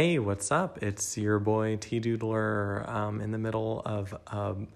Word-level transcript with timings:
Hey, 0.00 0.18
what's 0.18 0.50
up? 0.50 0.82
It's 0.82 1.18
your 1.18 1.38
boy 1.38 1.76
T 1.76 2.00
Doodler 2.00 2.88
um, 2.88 3.20
in 3.20 3.32
the 3.32 3.36
middle 3.36 3.82
of 3.84 4.16
um, 4.28 4.68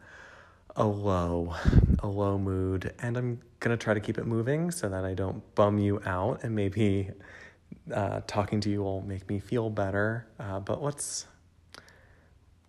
a 0.76 0.84
low, 0.84 1.54
a 2.00 2.06
low 2.06 2.36
mood, 2.36 2.92
and 2.98 3.16
I'm 3.16 3.40
gonna 3.58 3.78
try 3.78 3.94
to 3.94 4.00
keep 4.00 4.18
it 4.18 4.26
moving 4.26 4.70
so 4.70 4.86
that 4.90 5.02
I 5.02 5.14
don't 5.14 5.42
bum 5.54 5.78
you 5.78 6.02
out, 6.04 6.44
and 6.44 6.54
maybe 6.54 7.08
uh, 7.90 8.20
talking 8.26 8.60
to 8.60 8.70
you 8.70 8.82
will 8.82 9.00
make 9.00 9.26
me 9.26 9.38
feel 9.38 9.70
better. 9.70 10.26
Uh, 10.38 10.60
but 10.60 10.82
let's 10.82 11.26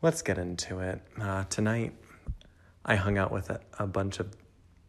let's 0.02 0.22
get 0.22 0.38
into 0.38 0.80
it. 0.80 1.02
Uh, 1.20 1.44
tonight, 1.50 1.94
I 2.86 2.96
hung 2.96 3.18
out 3.18 3.34
with 3.34 3.50
a, 3.50 3.60
a 3.80 3.86
bunch 3.86 4.22
of 4.22 4.34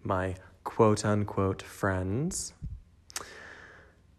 my 0.04 0.36
quote 0.62 1.04
unquote 1.04 1.62
friends 1.62 2.52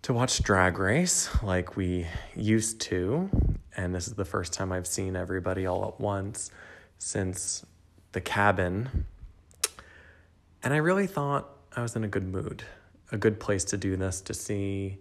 to 0.08 0.14
watch 0.14 0.42
Drag 0.42 0.80
Race 0.80 1.28
like 1.44 1.76
we 1.76 2.08
used 2.34 2.80
to. 2.80 3.30
And 3.76 3.94
this 3.94 4.08
is 4.08 4.14
the 4.14 4.24
first 4.24 4.54
time 4.54 4.72
I've 4.72 4.88
seen 4.88 5.18
everybody 5.18 5.66
all 5.66 5.86
at 5.86 6.00
once 6.00 6.50
since 6.98 7.66
the 8.14 8.22
cabin. 8.22 9.06
And 10.64 10.74
I 10.74 10.78
really 10.78 11.08
thought 11.08 11.50
I 11.76 11.82
was 11.82 11.98
in 11.98 12.06
a 12.06 12.08
good 12.08 12.26
mood, 12.26 12.64
a 13.12 13.18
good 13.18 13.38
place 13.38 13.66
to 13.66 13.76
do 13.76 13.98
this, 13.98 14.22
to 14.22 14.34
see 14.34 14.98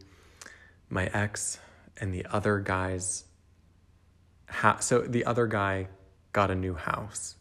my 0.90 1.06
ex 1.12 1.60
and 1.98 2.12
the 2.12 2.26
other 2.32 2.58
guys. 2.58 3.26
Ha- 4.48 4.80
so 4.80 5.02
the 5.02 5.24
other 5.24 5.46
guy 5.46 5.86
got 6.32 6.50
a 6.50 6.56
new 6.56 6.74
house, 6.74 7.36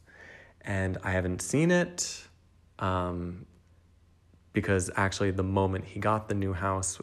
and 0.62 1.00
I 1.04 1.14
haven't 1.14 1.42
seen 1.42 1.72
it 1.72 2.28
um, 2.78 3.48
because 4.54 4.92
actually, 4.96 5.32
the 5.32 5.42
moment 5.42 5.86
he 5.86 6.00
got 6.00 6.30
the 6.30 6.36
new 6.36 6.54
house, 6.54 7.00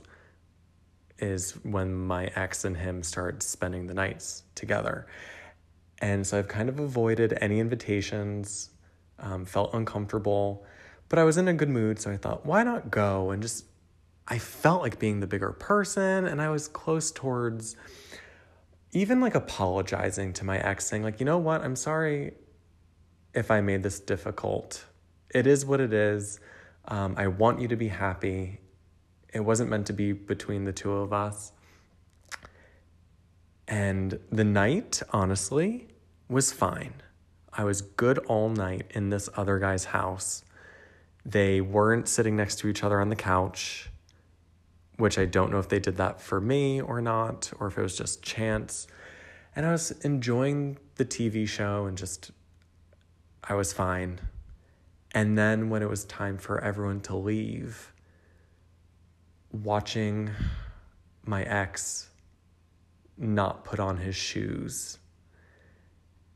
is 1.19 1.53
when 1.65 1.95
my 1.95 2.27
ex 2.35 2.65
and 2.65 2.77
him 2.77 3.03
started 3.03 3.43
spending 3.43 3.87
the 3.87 3.95
nights 3.95 4.43
together. 4.55 5.07
And 6.01 6.27
so 6.27 6.39
I've 6.39 6.49
kind 6.49 6.69
of 6.69 6.81
avoided 6.81 7.39
any 7.41 7.61
invitations, 7.61 8.71
um, 9.19 9.45
felt 9.45 9.73
uncomfortable, 9.73 10.65
but 11.09 11.19
I 11.19 11.25
was 11.25 11.37
in 11.37 11.47
a 11.47 11.55
good 11.55 11.69
mood. 11.69 12.01
So 12.01 12.11
I 12.11 12.17
thought, 12.17 12.45
why 12.45 12.65
not 12.65 12.91
go? 12.91 13.31
And 13.31 13.41
just, 13.41 13.67
I 14.27 14.39
felt 14.39 14.83
like 14.83 14.99
being 14.99 15.21
the 15.21 15.27
bigger 15.27 15.53
person. 15.53 16.27
And 16.27 16.43
I 16.43 16.49
was 16.49 16.67
close 16.67 17.13
towards 17.13 17.77
even 18.93 19.21
like 19.21 19.35
apologizing 19.35 20.33
to 20.35 20.45
my 20.45 20.59
ex, 20.59 20.87
saying, 20.87 21.03
like, 21.03 21.19
you 21.19 21.27
know 21.27 21.39
what? 21.39 21.63
I'm 21.63 21.77
sorry 21.77 22.35
if 23.35 23.51
I 23.51 23.61
made 23.61 23.83
this 23.83 24.01
difficult. 24.01 24.85
It 25.35 25.47
is 25.47 25.65
what 25.65 25.81
it 25.81 25.93
is. 25.93 26.41
Um, 26.87 27.15
I 27.17 27.29
want 27.29 27.61
you 27.61 27.69
to 27.69 27.77
be 27.77 27.89
happy. 27.89 28.61
It 29.33 29.41
wasn't 29.41 29.71
meant 29.71 29.87
to 29.87 29.93
be 29.93 30.13
between 30.13 30.65
the 30.65 30.73
two 30.73 30.93
of 30.93 31.13
us. 31.13 31.53
And 33.67 34.19
the 34.31 34.45
night, 34.45 35.03
honestly, 35.11 35.89
was 36.29 36.53
fine. 36.53 36.95
I 37.53 37.65
was 37.65 37.83
good 37.83 38.19
all 38.19 38.49
night 38.49 38.91
in 38.91 39.11
this 39.11 39.29
other 39.37 39.59
guy's 39.59 39.87
house. 39.87 40.45
They 41.25 41.61
weren't 41.61 42.09
sitting 42.09 42.37
next 42.37 42.59
to 42.61 42.69
each 42.69 42.83
other 42.83 43.01
on 43.01 43.09
the 43.09 43.17
couch, 43.17 43.91
which 44.97 45.19
I 45.19 45.27
don't 45.27 45.51
know 45.51 45.59
if 45.59 45.69
they 45.69 45.79
did 45.79 45.97
that 45.99 46.21
for 46.21 46.41
me 46.41 46.81
or 46.81 47.01
not, 47.01 47.53
or 47.61 47.67
if 47.69 47.79
it 47.79 47.83
was 47.83 47.97
just 47.97 48.23
chance. 48.23 48.87
And 49.55 49.65
I 49.67 49.73
was 49.73 49.91
enjoying 50.03 50.79
the 50.97 51.05
TV 51.05 51.47
show 51.47 51.87
and 51.87 51.97
just, 51.97 52.31
I 53.45 53.55
was 53.55 53.73
fine. 53.73 54.21
And 55.15 55.37
then 55.37 55.69
when 55.69 55.83
it 55.83 55.91
was 55.91 56.05
time 56.05 56.39
for 56.39 56.63
everyone 56.63 57.01
to 57.03 57.17
leave, 57.17 57.92
watching 59.53 60.31
my 61.25 61.43
ex 61.45 62.09
not 63.17 63.65
put 63.65 63.79
on 63.79 63.99
his 63.99 64.17
shoes 64.17 64.99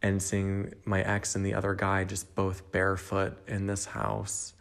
and 0.03 0.23
seeing 0.23 0.73
my 0.85 1.03
ex 1.03 1.35
and 1.35 1.45
the 1.45 1.55
other 1.55 1.75
guy 1.75 2.05
just 2.05 2.35
both 2.35 2.71
barefoot 2.71 3.37
in 3.49 3.67
this 3.67 3.87
house. 3.87 4.53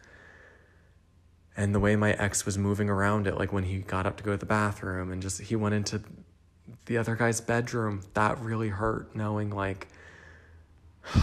And 1.56 1.74
the 1.74 1.80
way 1.80 1.96
my 1.96 2.12
ex 2.12 2.44
was 2.44 2.58
moving 2.58 2.90
around 2.90 3.26
it, 3.26 3.38
like 3.38 3.52
when 3.52 3.64
he 3.64 3.78
got 3.78 4.06
up 4.06 4.16
to 4.18 4.24
go 4.24 4.32
to 4.32 4.36
the 4.36 4.46
bathroom 4.46 5.12
and 5.12 5.22
just 5.22 5.40
he 5.40 5.56
went 5.56 5.74
into 5.74 6.02
the 6.86 6.98
other 6.98 7.14
guy's 7.14 7.40
bedroom, 7.40 8.02
that 8.14 8.38
really 8.40 8.68
hurt 8.68 9.14
knowing 9.14 9.50
like 9.50 9.88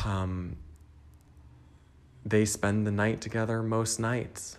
um 0.06 0.56
they 2.26 2.46
spend 2.46 2.88
the 2.88 2.92
night 2.92 3.20
together 3.20 3.62
most 3.62 4.00
nights 4.00 4.58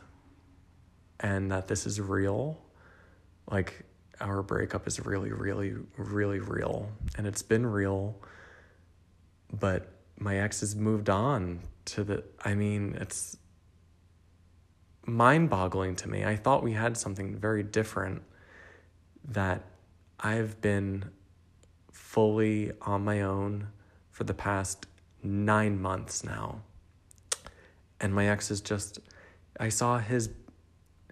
and 1.20 1.50
that 1.50 1.68
this 1.68 1.86
is 1.86 2.00
real. 2.00 2.58
Like 3.50 3.84
our 4.20 4.42
breakup 4.42 4.86
is 4.86 5.04
really, 5.04 5.32
really, 5.32 5.74
really 5.96 6.40
real. 6.40 6.90
And 7.16 7.26
it's 7.26 7.42
been 7.42 7.66
real. 7.66 8.16
But 9.52 9.92
my 10.18 10.38
ex 10.38 10.60
has 10.60 10.74
moved 10.74 11.10
on 11.10 11.60
to 11.86 12.04
the, 12.04 12.24
I 12.44 12.54
mean, 12.54 12.96
it's 13.00 13.36
mind 15.06 15.50
boggling 15.50 15.96
to 15.96 16.08
me. 16.08 16.24
I 16.24 16.36
thought 16.36 16.62
we 16.62 16.72
had 16.72 16.96
something 16.96 17.36
very 17.36 17.62
different 17.62 18.22
that 19.26 19.62
I've 20.20 20.60
been 20.60 21.10
fully 21.92 22.72
on 22.82 23.04
my 23.04 23.22
own 23.22 23.68
for 24.10 24.24
the 24.24 24.34
past 24.34 24.86
nine 25.22 25.80
months 25.80 26.24
now. 26.24 26.60
And 28.00 28.14
my 28.14 28.28
ex 28.28 28.50
is 28.50 28.60
just, 28.60 29.00
I 29.58 29.68
saw 29.68 29.98
his 29.98 30.30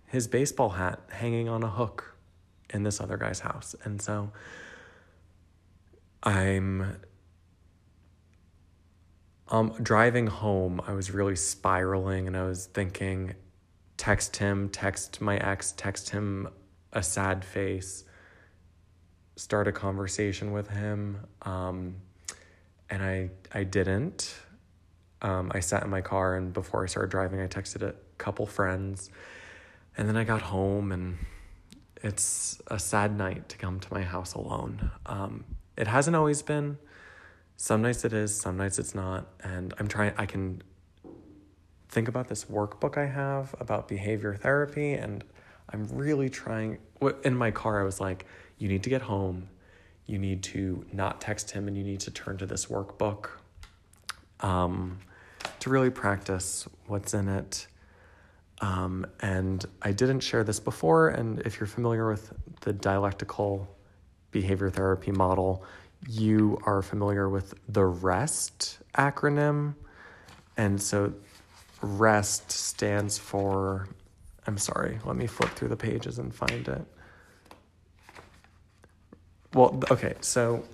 his 0.06 0.28
baseball 0.28 0.69
hat 0.69 1.00
hanging 1.10 1.49
on 1.49 1.62
a 1.62 1.70
hook 1.70 2.11
in 2.72 2.82
this 2.82 3.00
other 3.00 3.16
guy's 3.16 3.40
house. 3.40 3.74
And 3.84 4.00
so 4.00 4.32
I'm 6.22 6.96
um 9.48 9.74
driving 9.82 10.26
home, 10.26 10.80
I 10.86 10.92
was 10.92 11.10
really 11.10 11.36
spiraling 11.36 12.26
and 12.26 12.36
I 12.36 12.44
was 12.44 12.66
thinking 12.66 13.34
text 13.96 14.36
him, 14.36 14.68
text 14.68 15.20
my 15.20 15.36
ex, 15.36 15.72
text 15.76 16.10
him 16.10 16.48
a 16.92 17.02
sad 17.02 17.44
face, 17.44 18.04
start 19.36 19.68
a 19.68 19.72
conversation 19.72 20.52
with 20.52 20.68
him. 20.68 21.18
Um, 21.42 21.96
and 22.90 23.02
I 23.02 23.30
I 23.52 23.64
didn't. 23.64 24.34
Um, 25.22 25.52
I 25.54 25.60
sat 25.60 25.84
in 25.84 25.90
my 25.90 26.00
car 26.00 26.34
and 26.34 26.52
before 26.52 26.82
I 26.82 26.86
started 26.86 27.10
driving, 27.10 27.40
I 27.40 27.46
texted 27.46 27.82
a 27.82 27.94
couple 28.18 28.44
friends. 28.44 29.08
And 29.96 30.08
then 30.08 30.16
I 30.16 30.24
got 30.24 30.42
home 30.42 30.90
and 30.90 31.18
it's 32.02 32.60
a 32.66 32.78
sad 32.78 33.16
night 33.16 33.48
to 33.50 33.56
come 33.56 33.80
to 33.80 33.94
my 33.94 34.02
house 34.02 34.34
alone. 34.34 34.90
Um, 35.06 35.44
it 35.76 35.86
hasn't 35.86 36.16
always 36.16 36.42
been. 36.42 36.78
Some 37.56 37.82
nights 37.82 38.04
it 38.04 38.12
is, 38.12 38.38
some 38.38 38.56
nights 38.56 38.78
it's 38.78 38.94
not. 38.94 39.28
And 39.42 39.72
I'm 39.78 39.86
trying, 39.86 40.12
I 40.18 40.26
can 40.26 40.62
think 41.88 42.08
about 42.08 42.28
this 42.28 42.46
workbook 42.46 42.98
I 42.98 43.06
have 43.06 43.54
about 43.60 43.86
behavior 43.86 44.34
therapy. 44.34 44.94
And 44.94 45.22
I'm 45.70 45.86
really 45.88 46.28
trying, 46.28 46.78
in 47.22 47.36
my 47.36 47.50
car, 47.50 47.80
I 47.80 47.84
was 47.84 48.00
like, 48.00 48.26
you 48.58 48.69
need 48.69 48.82
to 48.82 48.90
get 48.90 49.02
home. 49.02 49.48
You 50.06 50.19
need 50.19 50.42
to 50.44 50.84
not 50.92 51.20
text 51.20 51.52
him 51.52 51.69
and 51.69 51.76
you 51.76 51.84
need 51.84 52.00
to 52.00 52.10
turn 52.10 52.36
to 52.38 52.46
this 52.46 52.66
workbook 52.66 53.30
um, 54.40 54.98
to 55.60 55.70
really 55.70 55.90
practice 55.90 56.66
what's 56.86 57.14
in 57.14 57.28
it. 57.28 57.69
Um, 58.62 59.06
and 59.20 59.66
I 59.82 59.90
didn't 59.90 60.20
share 60.20 60.44
this 60.44 60.60
before. 60.60 61.08
And 61.08 61.40
if 61.40 61.58
you're 61.58 61.66
familiar 61.66 62.08
with 62.08 62.32
the 62.60 62.72
dialectical 62.72 63.68
behavior 64.30 64.70
therapy 64.70 65.10
model, 65.10 65.64
you 66.08 66.58
are 66.64 66.80
familiar 66.80 67.28
with 67.28 67.54
the 67.68 67.84
REST 67.84 68.78
acronym. 68.94 69.74
And 70.56 70.80
so 70.80 71.12
REST 71.82 72.52
stands 72.52 73.18
for, 73.18 73.88
I'm 74.46 74.58
sorry, 74.58 75.00
let 75.04 75.16
me 75.16 75.26
flip 75.26 75.50
through 75.50 75.69
the 75.69 75.76
pages 75.76 76.20
and 76.20 76.32
find 76.32 76.69
it. 76.69 76.84
Well, 79.54 79.82
okay, 79.90 80.14
so 80.20 80.64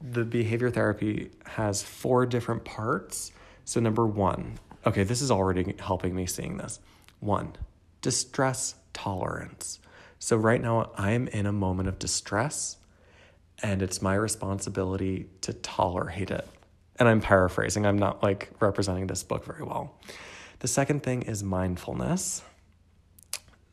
the 0.00 0.24
behavior 0.24 0.70
therapy 0.70 1.30
has 1.46 1.82
four 1.82 2.26
different 2.26 2.64
parts. 2.64 3.32
So, 3.64 3.80
number 3.80 4.06
one, 4.06 4.58
okay, 4.84 5.04
this 5.04 5.22
is 5.22 5.30
already 5.30 5.74
helping 5.78 6.14
me 6.14 6.26
seeing 6.26 6.58
this. 6.58 6.80
One, 7.22 7.52
distress 8.00 8.74
tolerance. 8.92 9.78
So, 10.18 10.36
right 10.36 10.60
now, 10.60 10.90
I'm 10.98 11.28
in 11.28 11.46
a 11.46 11.52
moment 11.52 11.88
of 11.88 12.00
distress, 12.00 12.78
and 13.62 13.80
it's 13.80 14.02
my 14.02 14.16
responsibility 14.16 15.26
to 15.42 15.52
tolerate 15.52 16.32
it. 16.32 16.48
And 16.96 17.08
I'm 17.08 17.20
paraphrasing, 17.20 17.86
I'm 17.86 17.96
not 17.96 18.24
like 18.24 18.50
representing 18.58 19.06
this 19.06 19.22
book 19.22 19.44
very 19.44 19.62
well. 19.62 19.94
The 20.58 20.66
second 20.66 21.04
thing 21.04 21.22
is 21.22 21.44
mindfulness. 21.44 22.42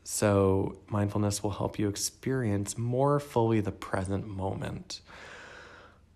So, 0.04 0.78
mindfulness 0.88 1.42
will 1.42 1.50
help 1.50 1.76
you 1.76 1.88
experience 1.88 2.78
more 2.78 3.18
fully 3.18 3.60
the 3.60 3.72
present 3.72 4.28
moment. 4.28 5.00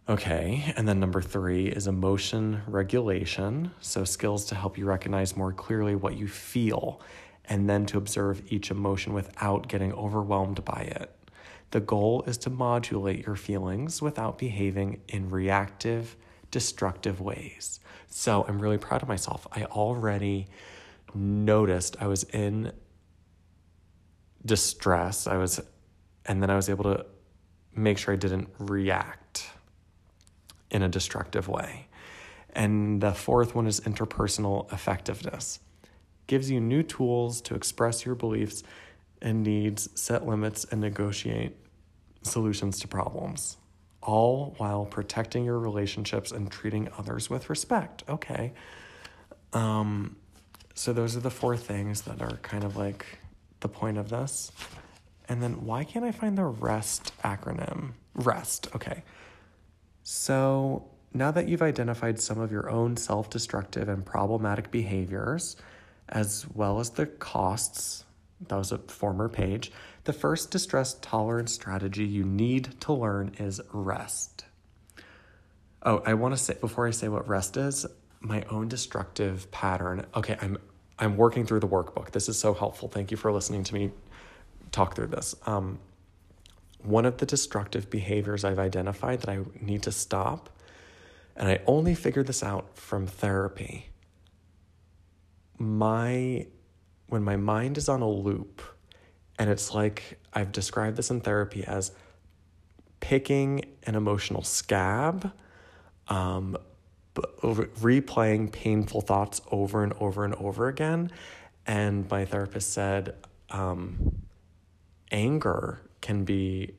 Okay, 0.07 0.75
and 0.77 0.87
then 0.87 1.01
number 1.01 1.23
three 1.23 1.67
is 1.67 1.87
emotion 1.87 2.61
regulation. 2.67 3.71
So, 3.81 4.05
skills 4.05 4.45
to 4.47 4.55
help 4.55 4.77
you 4.77 4.85
recognize 4.85 5.35
more 5.35 5.53
clearly 5.53 5.95
what 5.95 6.15
you 6.15 6.29
feel 6.29 7.01
and 7.46 7.69
then 7.69 7.87
to 7.87 7.99
observe 7.99 8.43
each 8.49 8.70
emotion 8.70 9.12
without 9.12 9.69
getting 9.69 9.93
overwhelmed 9.93 10.64
by 10.64 10.82
it. 10.82 11.11
The 11.70 11.81
goal 11.81 12.23
is 12.26 12.38
to 12.38 12.50
modulate 12.50 13.26
your 13.26 13.37
feelings 13.37 14.00
without 14.00 14.38
behaving 14.38 15.00
in 15.08 15.31
reactive, 15.31 16.17
destructive 16.50 17.20
ways. 17.20 17.81
So 18.06 18.44
I'm 18.46 18.61
really 18.61 18.79
proud 18.79 19.02
of 19.02 19.08
myself. 19.08 19.46
I 19.52 19.64
already 19.64 20.46
noticed 21.14 21.96
I 22.00 22.06
was 22.06 22.25
in 22.25 22.73
distress. 24.44 25.26
I 25.26 25.37
was, 25.37 25.61
and 26.26 26.43
then 26.43 26.50
I 26.50 26.56
was 26.56 26.69
able 26.69 26.85
to 26.85 27.06
make 27.75 27.99
sure 27.99 28.14
I 28.14 28.17
didn't 28.17 28.49
react 28.58 29.49
in 30.70 30.82
a 30.82 30.88
destructive 30.88 31.49
way. 31.49 31.88
And 32.55 33.00
the 33.00 33.12
fourth 33.12 33.55
one 33.55 33.67
is 33.67 33.81
interpersonal 33.81 34.73
effectiveness. 34.73 35.58
Gives 36.26 36.50
you 36.50 36.61
new 36.61 36.82
tools 36.82 37.41
to 37.43 37.55
express 37.55 38.06
your 38.06 38.15
beliefs 38.15 38.62
and 39.21 39.43
needs, 39.43 39.88
set 39.94 40.26
limits, 40.26 40.65
and 40.71 40.81
negotiate 40.81 41.56
solutions 42.23 42.79
to 42.81 42.88
problems, 42.88 43.56
all 44.03 44.55
while 44.59 44.85
protecting 44.85 45.44
your 45.44 45.59
relationships 45.59 46.32
and 46.32 46.50
treating 46.50 46.88
others 46.99 47.29
with 47.29 47.50
respect. 47.50 48.05
Okay. 48.09 48.53
Um, 49.53 50.17
so 50.75 50.93
those 50.93 51.17
are 51.17 51.21
the 51.21 51.31
four 51.31 51.56
things 51.56 52.03
that 52.03 52.21
are 52.21 52.38
kind 52.43 52.65
of 52.65 52.76
like 52.76 53.06
the 53.61 53.69
point 53.69 53.97
of 53.97 54.11
this. 54.11 54.50
And 55.29 55.43
then 55.43 55.65
why 55.65 55.85
can't 55.85 56.05
I 56.05 56.12
find 56.12 56.37
the 56.37 56.44
REST 56.44 57.12
acronym? 57.23 57.93
REST, 58.15 58.69
okay. 58.75 59.05
So 60.03 60.85
now 61.15 61.31
that 61.31 61.49
you've 61.49 61.62
identified 61.62 62.21
some 62.21 62.41
of 62.41 62.53
your 62.53 62.69
own 62.69 62.97
self 62.97 63.31
destructive 63.31 63.88
and 63.88 64.05
problematic 64.05 64.71
behaviors, 64.71 65.56
as 66.09 66.47
well 66.55 66.81
as 66.81 66.91
the 66.91 67.06
costs, 67.06 68.05
that 68.49 68.56
was 68.56 68.73
a 68.73 68.79
former 68.79 69.29
page, 69.29 69.73
the 70.05 70.12
first 70.12 70.51
distress 70.51 70.95
tolerance 71.01 71.53
strategy 71.53 72.05
you 72.05 72.25
need 72.25 72.81
to 72.81 72.93
learn 72.93 73.35
is 73.39 73.61
rest. 73.73 74.45
Oh, 75.83 76.03
I 76.05 76.15
want 76.15 76.37
to 76.37 76.43
say 76.43 76.56
before 76.61 76.87
I 76.87 76.91
say 76.91 77.09
what 77.09 77.29
rest 77.29 77.56
is, 77.56 77.87
my 78.21 78.43
own 78.51 78.69
destructive 78.69 79.51
pattern. 79.51 80.06
Okay, 80.15 80.37
I'm 80.41 80.59
I'm 80.99 81.17
working 81.17 81.45
through 81.45 81.61
the 81.61 81.69
workbook. 81.69 82.12
This 82.12 82.29
is 82.29 82.39
so 82.39 82.55
helpful. 82.55 82.89
Thank 82.89 83.11
you 83.11 83.17
for 83.17 83.33
listening 83.33 83.65
to 83.65 83.75
me 83.75 83.91
talk 84.71 84.95
through 84.95 85.09
this. 85.09 85.35
Um, 85.47 85.79
one 86.83 87.07
of 87.07 87.19
the 87.19 87.27
destructive 87.27 87.91
behaviors 87.91 88.45
I've 88.45 88.59
identified 88.59 89.21
that 89.21 89.31
I 89.31 89.41
need 89.61 89.83
to 89.85 89.93
stop, 89.93 90.50
and 91.37 91.49
I 91.49 91.61
only 91.67 91.95
figured 91.95 92.27
this 92.27 92.43
out 92.43 92.77
from 92.77 93.07
therapy. 93.07 93.89
My 95.59 96.47
when 97.06 97.23
my 97.23 97.37
mind 97.37 97.79
is 97.79 97.89
on 97.89 98.03
a 98.03 98.09
loop, 98.09 98.62
and 99.39 99.51
it's 99.51 99.75
like 99.75 100.19
I've 100.33 100.53
described 100.53 100.97
this 100.97 101.11
in 101.11 101.21
therapy 101.21 101.65
as 101.65 101.93
picking 103.01 103.65
an 103.85 103.95
emotional 103.95 104.43
scab, 104.43 105.31
um, 106.09 106.56
replaying 107.15 108.51
painful 108.51 109.03
thoughts 109.03 109.41
over 109.51 109.85
and 109.85 109.93
over 110.01 110.25
and 110.25 110.35
over 110.37 110.69
again. 110.69 111.12
And 111.67 112.11
my 112.11 112.25
therapist 112.25 112.73
said, 112.73 113.15
um, 113.50 114.23
anger 115.11 115.81
can 116.00 116.25
be 116.25 116.75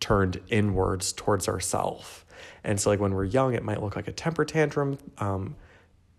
turned 0.00 0.40
inwards 0.48 1.12
towards 1.12 1.48
ourself. 1.48 2.24
And 2.62 2.80
so, 2.80 2.90
like 2.90 3.00
when 3.00 3.14
we're 3.14 3.24
young, 3.24 3.54
it 3.54 3.62
might 3.62 3.82
look 3.82 3.96
like 3.96 4.08
a 4.08 4.12
temper 4.12 4.44
tantrum, 4.44 4.98
um, 5.18 5.56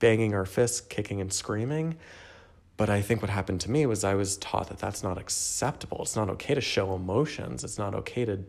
banging 0.05 0.35
our 0.35 0.45
fists, 0.45 0.81
kicking 0.81 1.19
and 1.19 1.33
screaming. 1.33 1.95
But 2.77 2.91
I 2.91 3.01
think 3.01 3.23
what 3.23 3.31
happened 3.31 3.59
to 3.61 3.71
me 3.71 3.87
was 3.87 4.03
I 4.03 4.13
was 4.13 4.37
taught 4.37 4.67
that 4.67 4.77
that's 4.77 5.01
not 5.01 5.17
acceptable. 5.17 6.03
It's 6.03 6.15
not 6.15 6.29
okay 6.29 6.53
to 6.53 6.61
show 6.61 6.93
emotions. 6.93 7.63
It's 7.63 7.79
not 7.79 7.95
okay 7.95 8.23
to 8.23 8.43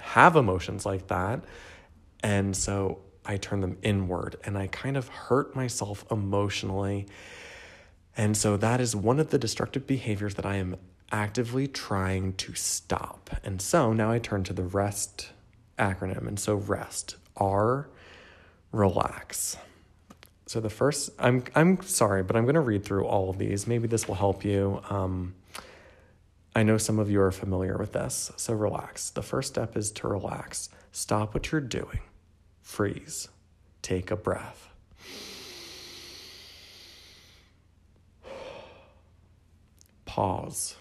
have 0.00 0.34
emotions 0.34 0.84
like 0.84 1.06
that. 1.06 1.44
And 2.24 2.56
so 2.56 2.98
I 3.24 3.36
turned 3.36 3.62
them 3.62 3.78
inward 3.82 4.34
and 4.42 4.58
I 4.58 4.66
kind 4.66 4.96
of 4.96 5.06
hurt 5.06 5.54
myself 5.54 6.04
emotionally. 6.10 7.06
And 8.16 8.36
so 8.36 8.56
that 8.56 8.80
is 8.80 8.96
one 8.96 9.20
of 9.20 9.30
the 9.30 9.38
destructive 9.38 9.86
behaviors 9.86 10.34
that 10.34 10.44
I 10.44 10.56
am 10.56 10.74
actively 11.12 11.68
trying 11.68 12.32
to 12.32 12.52
stop. 12.54 13.30
And 13.44 13.62
so 13.62 13.92
now 13.92 14.10
I 14.10 14.18
turn 14.18 14.42
to 14.42 14.52
the 14.52 14.64
REST 14.64 15.30
acronym. 15.78 16.26
And 16.26 16.40
so 16.40 16.56
REST, 16.56 17.14
R, 17.36 17.88
relax. 18.72 19.56
So 20.46 20.60
the 20.60 20.70
first, 20.70 21.10
I'm 21.18 21.42
I'm 21.54 21.82
sorry, 21.82 22.22
but 22.22 22.36
I'm 22.36 22.44
going 22.44 22.54
to 22.54 22.60
read 22.60 22.84
through 22.84 23.04
all 23.04 23.30
of 23.30 23.38
these. 23.38 23.66
Maybe 23.66 23.88
this 23.88 24.06
will 24.06 24.14
help 24.14 24.44
you. 24.44 24.80
Um, 24.88 25.34
I 26.54 26.62
know 26.62 26.78
some 26.78 26.98
of 26.98 27.10
you 27.10 27.20
are 27.20 27.32
familiar 27.32 27.76
with 27.76 27.92
this, 27.92 28.32
so 28.36 28.54
relax. 28.54 29.10
The 29.10 29.22
first 29.22 29.48
step 29.48 29.76
is 29.76 29.90
to 29.92 30.08
relax. 30.08 30.70
Stop 30.92 31.34
what 31.34 31.52
you're 31.52 31.60
doing. 31.60 32.00
Freeze. 32.62 33.28
Take 33.82 34.10
a 34.10 34.16
breath. 34.16 34.68
Pause. 40.06 40.76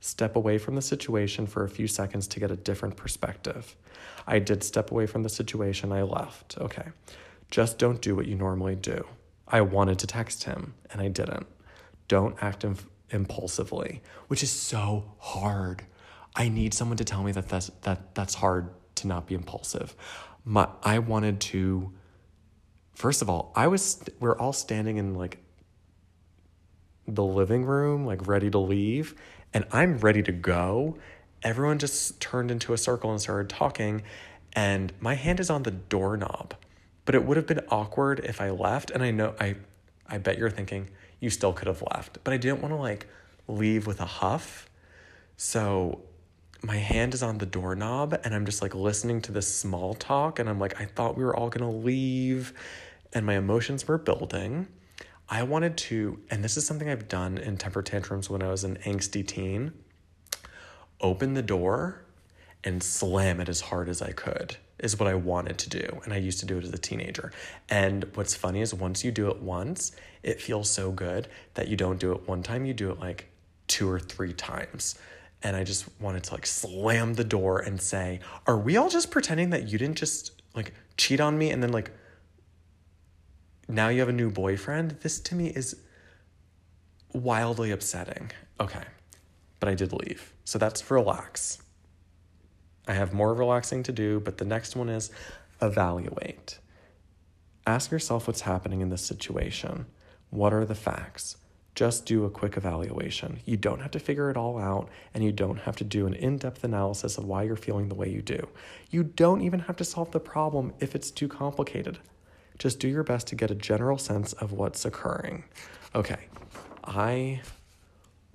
Step 0.00 0.36
away 0.36 0.58
from 0.58 0.74
the 0.76 0.82
situation 0.82 1.46
for 1.46 1.64
a 1.64 1.68
few 1.68 1.88
seconds 1.88 2.28
to 2.28 2.40
get 2.40 2.50
a 2.50 2.56
different 2.56 2.96
perspective. 2.96 3.74
I 4.26 4.38
did 4.38 4.62
step 4.62 4.90
away 4.90 5.06
from 5.06 5.22
the 5.22 5.28
situation, 5.28 5.92
I 5.92 6.02
left. 6.02 6.58
Okay. 6.58 6.84
Just 7.52 7.76
don't 7.76 8.00
do 8.00 8.16
what 8.16 8.26
you 8.26 8.34
normally 8.34 8.74
do. 8.74 9.04
I 9.46 9.60
wanted 9.60 9.98
to 9.98 10.06
text 10.06 10.44
him 10.44 10.72
and 10.90 11.02
I 11.02 11.08
didn't. 11.08 11.46
Don't 12.08 12.34
act 12.42 12.64
Im- 12.64 12.78
impulsively, 13.10 14.00
which 14.28 14.42
is 14.42 14.50
so 14.50 15.12
hard. 15.18 15.84
I 16.34 16.48
need 16.48 16.72
someone 16.72 16.96
to 16.96 17.04
tell 17.04 17.22
me 17.22 17.30
that 17.32 17.50
that's 17.50 17.70
that 17.82 18.14
that's 18.14 18.36
hard 18.36 18.70
to 18.94 19.06
not 19.06 19.26
be 19.26 19.34
impulsive. 19.34 19.94
My 20.46 20.66
I 20.82 20.98
wanted 21.00 21.42
to 21.52 21.92
first 22.94 23.20
of 23.20 23.28
all, 23.28 23.52
I 23.54 23.66
was 23.66 24.02
we're 24.18 24.38
all 24.38 24.54
standing 24.54 24.96
in 24.96 25.14
like 25.14 25.36
the 27.06 27.24
living 27.24 27.66
room 27.66 28.06
like 28.06 28.26
ready 28.26 28.48
to 28.48 28.58
leave 28.58 29.14
and 29.52 29.66
I'm 29.72 29.98
ready 29.98 30.22
to 30.22 30.32
go. 30.32 30.96
Everyone 31.42 31.78
just 31.78 32.18
turned 32.18 32.50
into 32.50 32.72
a 32.72 32.78
circle 32.78 33.10
and 33.10 33.20
started 33.20 33.50
talking 33.50 34.04
and 34.54 34.90
my 35.00 35.16
hand 35.16 35.38
is 35.38 35.50
on 35.50 35.64
the 35.64 35.70
doorknob 35.70 36.54
but 37.04 37.14
it 37.14 37.24
would 37.24 37.36
have 37.36 37.46
been 37.46 37.60
awkward 37.68 38.20
if 38.20 38.40
I 38.40 38.50
left. 38.50 38.90
And 38.90 39.02
I 39.02 39.10
know 39.10 39.34
I 39.40 39.56
I 40.06 40.18
bet 40.18 40.38
you're 40.38 40.50
thinking 40.50 40.90
you 41.20 41.30
still 41.30 41.52
could 41.52 41.68
have 41.68 41.82
left. 41.94 42.18
But 42.24 42.34
I 42.34 42.36
didn't 42.36 42.60
want 42.60 42.74
to 42.74 42.80
like 42.80 43.06
leave 43.48 43.86
with 43.86 44.00
a 44.00 44.06
huff. 44.06 44.68
So 45.36 46.02
my 46.62 46.76
hand 46.76 47.14
is 47.14 47.22
on 47.22 47.38
the 47.38 47.46
doorknob 47.46 48.18
and 48.24 48.34
I'm 48.34 48.46
just 48.46 48.62
like 48.62 48.74
listening 48.74 49.20
to 49.22 49.32
this 49.32 49.52
small 49.52 49.94
talk 49.94 50.38
and 50.38 50.48
I'm 50.48 50.58
like, 50.58 50.80
I 50.80 50.84
thought 50.84 51.16
we 51.16 51.24
were 51.24 51.34
all 51.34 51.48
gonna 51.48 51.70
leave 51.70 52.52
and 53.12 53.26
my 53.26 53.36
emotions 53.36 53.86
were 53.88 53.98
building. 53.98 54.68
I 55.28 55.42
wanted 55.42 55.76
to, 55.78 56.20
and 56.30 56.44
this 56.44 56.56
is 56.56 56.66
something 56.66 56.88
I've 56.88 57.08
done 57.08 57.38
in 57.38 57.56
temper 57.56 57.82
tantrums 57.82 58.28
when 58.28 58.42
I 58.42 58.50
was 58.50 58.64
an 58.64 58.78
angsty 58.84 59.26
teen, 59.26 59.72
open 61.00 61.34
the 61.34 61.42
door 61.42 62.04
and 62.62 62.82
slam 62.82 63.40
it 63.40 63.48
as 63.48 63.62
hard 63.62 63.88
as 63.88 64.02
I 64.02 64.12
could 64.12 64.56
is 64.82 64.98
what 64.98 65.08
I 65.08 65.14
wanted 65.14 65.58
to 65.58 65.70
do. 65.70 66.00
And 66.04 66.12
I 66.12 66.16
used 66.18 66.40
to 66.40 66.46
do 66.46 66.58
it 66.58 66.64
as 66.64 66.72
a 66.72 66.78
teenager. 66.78 67.32
And 67.70 68.04
what's 68.14 68.34
funny 68.34 68.60
is 68.60 68.74
once 68.74 69.04
you 69.04 69.12
do 69.12 69.30
it 69.30 69.40
once, 69.40 69.92
it 70.22 70.40
feels 70.40 70.68
so 70.68 70.90
good 70.90 71.28
that 71.54 71.68
you 71.68 71.76
don't 71.76 71.98
do 71.98 72.12
it 72.12 72.28
one 72.28 72.42
time, 72.42 72.66
you 72.66 72.74
do 72.74 72.90
it 72.90 72.98
like 72.98 73.28
two 73.68 73.88
or 73.88 74.00
three 74.00 74.32
times. 74.32 74.96
And 75.42 75.56
I 75.56 75.64
just 75.64 75.88
wanted 76.00 76.24
to 76.24 76.34
like 76.34 76.46
slam 76.46 77.14
the 77.14 77.24
door 77.24 77.60
and 77.60 77.80
say, 77.80 78.20
Are 78.46 78.58
we 78.58 78.76
all 78.76 78.90
just 78.90 79.10
pretending 79.10 79.50
that 79.50 79.68
you 79.68 79.78
didn't 79.78 79.96
just 79.96 80.42
like 80.54 80.74
cheat 80.96 81.20
on 81.20 81.38
me 81.38 81.50
and 81.50 81.62
then 81.62 81.72
like 81.72 81.90
now 83.68 83.88
you 83.88 84.00
have 84.00 84.08
a 84.08 84.12
new 84.12 84.30
boyfriend? 84.30 84.98
This 85.00 85.18
to 85.20 85.34
me 85.34 85.48
is 85.48 85.76
wildly 87.12 87.70
upsetting. 87.70 88.30
Okay. 88.60 88.82
But 89.60 89.68
I 89.68 89.74
did 89.74 89.92
leave. 89.92 90.32
So 90.44 90.58
that's 90.58 90.80
for 90.80 90.94
relax. 90.94 91.62
I 92.86 92.94
have 92.94 93.12
more 93.12 93.32
relaxing 93.32 93.82
to 93.84 93.92
do, 93.92 94.18
but 94.18 94.38
the 94.38 94.44
next 94.44 94.74
one 94.74 94.88
is 94.88 95.10
evaluate. 95.60 96.58
Ask 97.66 97.92
yourself 97.92 98.26
what's 98.26 98.40
happening 98.40 98.80
in 98.80 98.88
this 98.88 99.04
situation. 99.04 99.86
What 100.30 100.52
are 100.52 100.64
the 100.64 100.74
facts? 100.74 101.36
Just 101.76 102.04
do 102.04 102.24
a 102.24 102.30
quick 102.30 102.56
evaluation. 102.56 103.38
You 103.46 103.56
don't 103.56 103.80
have 103.80 103.92
to 103.92 104.00
figure 104.00 104.30
it 104.30 104.36
all 104.36 104.58
out, 104.58 104.88
and 105.14 105.22
you 105.22 105.30
don't 105.30 105.58
have 105.60 105.76
to 105.76 105.84
do 105.84 106.06
an 106.06 106.14
in 106.14 106.38
depth 106.38 106.64
analysis 106.64 107.16
of 107.18 107.24
why 107.24 107.44
you're 107.44 107.56
feeling 107.56 107.88
the 107.88 107.94
way 107.94 108.10
you 108.10 108.20
do. 108.20 108.48
You 108.90 109.04
don't 109.04 109.42
even 109.42 109.60
have 109.60 109.76
to 109.76 109.84
solve 109.84 110.10
the 110.10 110.20
problem 110.20 110.74
if 110.80 110.96
it's 110.96 111.10
too 111.10 111.28
complicated. 111.28 111.98
Just 112.58 112.80
do 112.80 112.88
your 112.88 113.04
best 113.04 113.28
to 113.28 113.36
get 113.36 113.50
a 113.50 113.54
general 113.54 113.96
sense 113.96 114.32
of 114.34 114.52
what's 114.52 114.84
occurring. 114.84 115.44
Okay, 115.94 116.28
I 116.84 117.40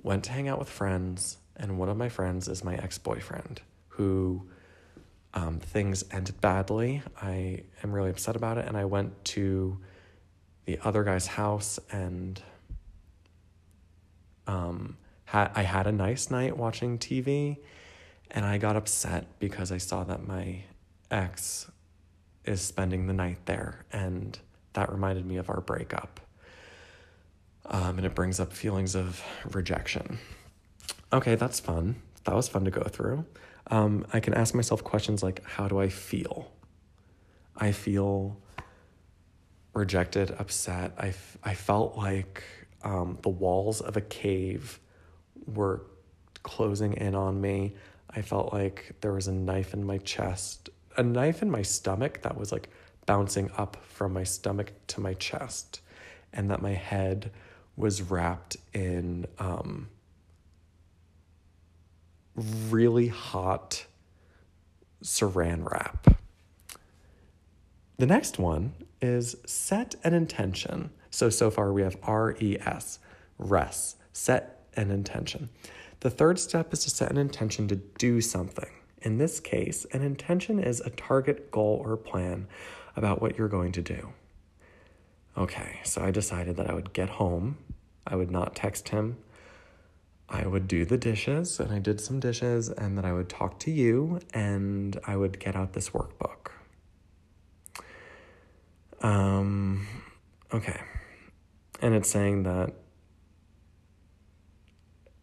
went 0.01 0.23
to 0.23 0.31
hang 0.31 0.47
out 0.47 0.57
with 0.57 0.69
friends, 0.69 1.37
and 1.57 1.77
one 1.77 1.89
of 1.89 1.97
my 1.97 2.09
friends 2.09 2.47
is 2.47 2.63
my 2.63 2.75
ex 2.75 2.97
boyfriend 2.97 3.61
who 3.97 4.47
um, 5.33 5.59
things 5.59 6.03
ended 6.11 6.39
badly. 6.39 7.01
I 7.21 7.63
am 7.83 7.91
really 7.91 8.09
upset 8.09 8.35
about 8.35 8.57
it. 8.57 8.67
And 8.67 8.77
I 8.77 8.85
went 8.85 9.25
to 9.25 9.77
the 10.65 10.79
other 10.83 11.03
guy's 11.03 11.27
house 11.27 11.79
and 11.91 12.41
um, 14.45 14.97
I 15.33 15.63
had 15.63 15.87
a 15.87 15.91
nice 15.91 16.31
night 16.31 16.55
watching 16.55 16.97
TV. 16.97 17.57
And 18.31 18.45
I 18.45 18.57
got 18.57 18.75
upset 18.75 19.25
because 19.39 19.71
I 19.71 19.77
saw 19.77 20.03
that 20.03 20.27
my 20.27 20.63
ex 21.09 21.69
is 22.45 22.61
spending 22.61 23.07
the 23.07 23.13
night 23.13 23.39
there. 23.45 23.85
And 23.91 24.37
that 24.73 24.91
reminded 24.91 25.25
me 25.25 25.37
of 25.37 25.49
our 25.49 25.61
breakup. 25.61 26.19
Um, 27.65 27.97
and 27.97 28.05
it 28.05 28.15
brings 28.15 28.39
up 28.39 28.53
feelings 28.53 28.95
of 28.95 29.21
rejection. 29.51 30.19
Okay, 31.11 31.35
that's 31.35 31.59
fun. 31.59 31.95
That 32.23 32.35
was 32.35 32.47
fun 32.47 32.65
to 32.65 32.71
go 32.71 32.83
through. 32.83 33.25
Um, 33.69 34.05
I 34.13 34.19
can 34.19 34.33
ask 34.33 34.55
myself 34.55 34.83
questions 34.83 35.24
like, 35.24 35.43
how 35.43 35.67
do 35.67 35.79
I 35.79 35.89
feel? 35.89 36.51
I 37.55 37.71
feel 37.71 38.38
rejected, 39.74 40.31
upset. 40.39 40.93
I, 40.97 41.09
f- 41.09 41.38
I 41.43 41.53
felt 41.53 41.97
like 41.97 42.43
um, 42.83 43.17
the 43.21 43.29
walls 43.29 43.81
of 43.81 43.97
a 43.97 44.01
cave 44.01 44.79
were 45.45 45.83
closing 46.43 46.93
in 46.93 47.15
on 47.15 47.39
me. 47.41 47.74
I 48.09 48.21
felt 48.21 48.53
like 48.53 48.95
there 49.01 49.13
was 49.13 49.27
a 49.27 49.33
knife 49.33 49.74
in 49.74 49.83
my 49.83 49.97
chest, 50.00 50.69
a 50.95 51.03
knife 51.03 51.41
in 51.41 51.51
my 51.51 51.62
stomach 51.62 52.21
that 52.21 52.38
was 52.38 52.51
like 52.51 52.69
bouncing 53.05 53.51
up 53.57 53.77
from 53.86 54.13
my 54.13 54.24
stomach 54.24 54.71
to 54.88 55.01
my 55.01 55.13
chest, 55.15 55.81
and 56.33 56.50
that 56.51 56.62
my 56.62 56.74
head 56.74 57.31
was 57.75 58.01
wrapped 58.01 58.57
in 58.74 59.25
um, 59.39 59.89
really 62.38 63.08
hot 63.08 63.86
saran 65.03 65.70
wrap. 65.70 66.20
The 67.98 68.06
next 68.06 68.38
one 68.38 68.74
is 69.01 69.36
set 69.46 69.96
an 70.03 70.13
intention. 70.13 70.91
So, 71.10 71.29
so 71.29 71.50
far 71.50 71.74
we 71.74 71.82
have 71.82 71.98
R 72.03 72.36
E 72.39 72.58
S, 72.60 73.00
res, 73.38 73.96
set 74.13 74.65
an 74.75 74.91
intention. 74.91 75.50
The 76.01 76.12
third 76.12 76.39
step 76.39 76.74
is 76.74 76.84
to 76.84 76.91
set 76.91 77.10
an 77.10 77.17
intention 77.17 77.67
to 77.70 77.75
do 77.75 78.22
something. 78.22 78.70
In 79.01 79.17
this 79.17 79.39
case, 79.39 79.86
an 79.91 80.03
intention 80.03 80.60
is 80.60 80.79
a 80.82 80.91
target, 80.91 81.50
goal, 81.50 81.82
or 81.84 81.98
plan 81.98 82.48
about 82.96 83.22
what 83.22 83.38
you're 83.38 83.48
going 83.48 83.72
to 83.74 83.82
do. 83.82 84.10
Okay, 85.36 85.79
so 85.84 86.03
I 86.03 86.12
decided 86.12 86.56
that 86.58 86.70
I 86.70 86.74
would 86.74 86.94
get 86.94 87.10
home, 87.10 87.58
I 88.06 88.15
would 88.15 88.32
not 88.32 88.56
text 88.56 88.89
him, 88.89 89.17
I 90.29 90.46
would 90.46 90.67
do 90.67 90.84
the 90.84 90.98
dishes, 90.98 91.60
and 91.60 91.72
I 91.72 91.79
did 91.79 92.01
some 92.01 92.19
dishes, 92.19 92.69
and 92.69 92.98
then 92.98 93.05
I 93.05 93.13
would 93.13 93.29
talk 93.29 93.60
to 93.62 93.72
you, 93.72 94.19
and 94.34 95.00
I 95.05 95.15
would 95.15 95.39
get 95.39 95.55
out 95.55 95.74
this 95.74 95.91
workbook. 95.91 96.51
Um, 99.01 99.88
okay. 100.53 100.81
And 101.81 101.93
it's 101.93 102.10
saying 102.10 102.43
that 102.43 102.74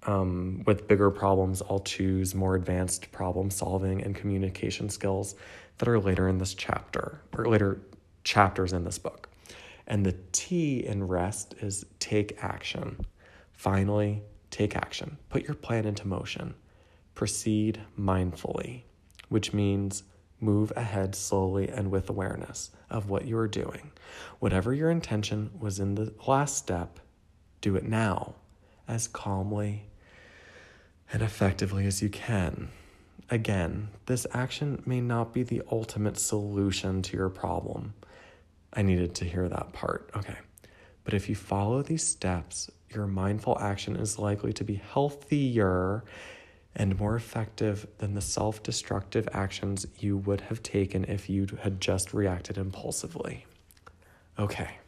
um, 0.06 0.62
with 0.66 0.87
bigger 0.88 1.11
problems, 1.11 1.62
I'll 1.68 1.80
choose 1.80 2.34
more 2.34 2.54
advanced 2.54 3.11
problem 3.12 3.50
solving 3.50 4.02
and 4.02 4.14
communication 4.14 4.88
skills 4.88 5.34
that 5.78 5.88
are 5.88 5.99
later 5.99 6.28
in 6.28 6.38
this 6.38 6.54
chapter 6.54 7.20
or 7.37 7.46
later 7.46 7.80
chapters 8.23 8.73
in 8.73 8.84
this 8.84 8.99
book. 8.99 9.28
And 9.87 10.04
the 10.04 10.16
T 10.32 10.84
in 10.84 11.06
rest 11.06 11.54
is 11.61 11.84
take 11.99 12.38
action. 12.42 13.04
Finally, 13.52 14.23
take 14.54 14.76
action. 14.76 15.18
Put 15.30 15.42
your 15.42 15.56
plan 15.56 15.84
into 15.84 16.06
motion. 16.06 16.54
Proceed 17.14 17.80
mindfully, 17.99 18.82
which 19.28 19.52
means 19.52 20.04
move 20.40 20.73
ahead 20.76 21.14
slowly 21.14 21.68
and 21.68 21.90
with 21.90 22.08
awareness 22.08 22.70
of 22.88 23.08
what 23.11 23.26
you 23.26 23.37
are 23.37 23.49
doing. 23.49 23.90
Whatever 24.38 24.73
your 24.73 24.90
intention 24.90 25.50
was 25.58 25.80
in 25.80 25.96
the 25.96 26.12
last 26.26 26.56
step, 26.56 27.00
do 27.61 27.75
it 27.75 27.84
now 27.84 28.34
as 28.87 29.08
calmly 29.08 29.87
and 31.12 31.23
effectively 31.23 31.87
as 31.87 32.02
you 32.02 32.08
can. 32.08 32.68
Again, 33.30 33.88
this 34.06 34.26
action 34.32 34.82
may 34.87 35.00
not 35.00 35.32
be 35.32 35.42
the 35.42 35.62
ultimate 35.73 36.18
solution 36.18 37.02
to 37.02 37.16
your 37.16 37.30
problem. 37.30 37.94
I 38.73 38.82
needed 38.82 39.14
to 39.16 39.25
hear 39.25 39.49
that 39.49 39.73
part. 39.73 40.11
Okay. 40.14 40.37
But 41.04 41.14
if 41.14 41.28
you 41.28 41.34
follow 41.34 41.82
these 41.82 42.06
steps, 42.06 42.70
your 42.90 43.06
mindful 43.06 43.58
action 43.60 43.96
is 43.96 44.18
likely 44.18 44.52
to 44.52 44.64
be 44.64 44.76
healthier 44.76 46.04
and 46.76 46.98
more 46.98 47.16
effective 47.16 47.86
than 47.98 48.14
the 48.14 48.20
self 48.20 48.62
destructive 48.62 49.28
actions 49.32 49.86
you 49.98 50.16
would 50.16 50.42
have 50.42 50.62
taken 50.62 51.04
if 51.04 51.28
you 51.28 51.46
had 51.62 51.80
just 51.80 52.12
reacted 52.12 52.58
impulsively. 52.58 53.46
Okay. 54.38 54.78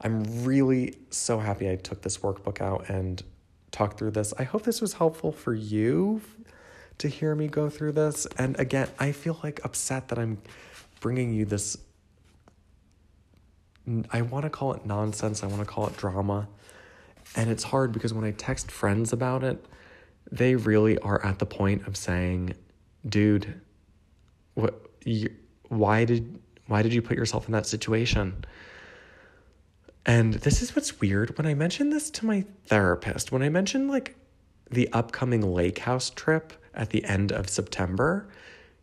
I'm 0.00 0.44
really 0.44 0.96
so 1.10 1.38
happy 1.38 1.70
I 1.70 1.76
took 1.76 2.02
this 2.02 2.18
workbook 2.18 2.60
out 2.60 2.88
and 2.88 3.22
talked 3.70 3.98
through 3.98 4.12
this. 4.12 4.32
I 4.38 4.44
hope 4.44 4.62
this 4.62 4.80
was 4.80 4.94
helpful 4.94 5.30
for 5.30 5.54
you 5.54 6.22
to 6.98 7.08
hear 7.08 7.34
me 7.34 7.48
go 7.48 7.68
through 7.68 7.92
this. 7.92 8.26
And 8.38 8.58
again, 8.58 8.88
I 8.98 9.12
feel 9.12 9.38
like 9.42 9.60
upset 9.64 10.08
that 10.08 10.18
I'm 10.18 10.38
bringing 11.00 11.32
you 11.32 11.44
this. 11.44 11.76
I 14.10 14.22
want 14.22 14.44
to 14.44 14.50
call 14.50 14.72
it 14.74 14.84
nonsense, 14.86 15.42
I 15.42 15.46
want 15.46 15.60
to 15.60 15.66
call 15.66 15.86
it 15.86 15.96
drama. 15.96 16.48
And 17.36 17.50
it's 17.50 17.64
hard 17.64 17.92
because 17.92 18.12
when 18.12 18.24
I 18.24 18.32
text 18.32 18.70
friends 18.70 19.12
about 19.12 19.44
it, 19.44 19.64
they 20.30 20.54
really 20.54 20.98
are 20.98 21.24
at 21.24 21.38
the 21.38 21.46
point 21.46 21.86
of 21.86 21.96
saying, 21.96 22.54
dude, 23.08 23.60
what 24.54 24.86
you, 25.04 25.30
why 25.68 26.04
did 26.04 26.38
why 26.66 26.82
did 26.82 26.94
you 26.94 27.02
put 27.02 27.16
yourself 27.16 27.46
in 27.46 27.52
that 27.52 27.66
situation? 27.66 28.44
And 30.06 30.34
this 30.34 30.62
is 30.62 30.74
what's 30.74 31.00
weird. 31.00 31.36
When 31.36 31.46
I 31.46 31.54
mentioned 31.54 31.92
this 31.92 32.10
to 32.10 32.26
my 32.26 32.44
therapist, 32.66 33.32
when 33.32 33.42
I 33.42 33.48
mentioned 33.48 33.90
like 33.90 34.16
the 34.70 34.88
upcoming 34.92 35.42
lake 35.42 35.80
house 35.80 36.10
trip 36.10 36.52
at 36.74 36.90
the 36.90 37.04
end 37.04 37.32
of 37.32 37.48
September, 37.48 38.28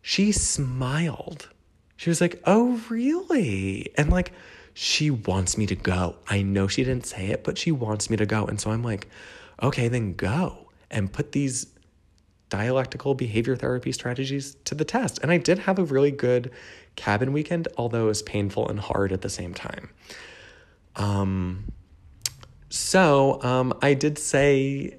she 0.02 0.32
smiled. 0.32 1.48
She 1.96 2.10
was 2.10 2.20
like, 2.20 2.40
Oh, 2.44 2.80
really? 2.88 3.90
And 3.96 4.10
like, 4.10 4.32
she 4.80 5.10
wants 5.10 5.58
me 5.58 5.66
to 5.66 5.74
go. 5.74 6.14
I 6.28 6.40
know 6.42 6.68
she 6.68 6.84
didn't 6.84 7.04
say 7.04 7.30
it, 7.30 7.42
but 7.42 7.58
she 7.58 7.72
wants 7.72 8.08
me 8.08 8.16
to 8.16 8.24
go. 8.24 8.44
And 8.44 8.60
so 8.60 8.70
I'm 8.70 8.84
like, 8.84 9.08
Okay, 9.60 9.88
then 9.88 10.14
go 10.14 10.70
and 10.88 11.12
put 11.12 11.32
these 11.32 11.66
dialectical 12.48 13.14
behavior 13.16 13.56
therapy 13.56 13.90
strategies 13.90 14.54
to 14.66 14.76
the 14.76 14.84
test. 14.84 15.18
And 15.20 15.32
I 15.32 15.36
did 15.38 15.58
have 15.58 15.80
a 15.80 15.84
really 15.84 16.12
good 16.12 16.52
cabin 16.94 17.32
weekend, 17.32 17.66
although 17.76 18.04
it 18.04 18.06
was 18.06 18.22
painful 18.22 18.68
and 18.68 18.78
hard 18.78 19.10
at 19.10 19.22
the 19.22 19.28
same 19.28 19.52
time. 19.52 19.90
Um, 20.94 21.72
so 22.68 23.42
um, 23.42 23.76
I 23.82 23.94
did 23.94 24.16
say 24.16 24.96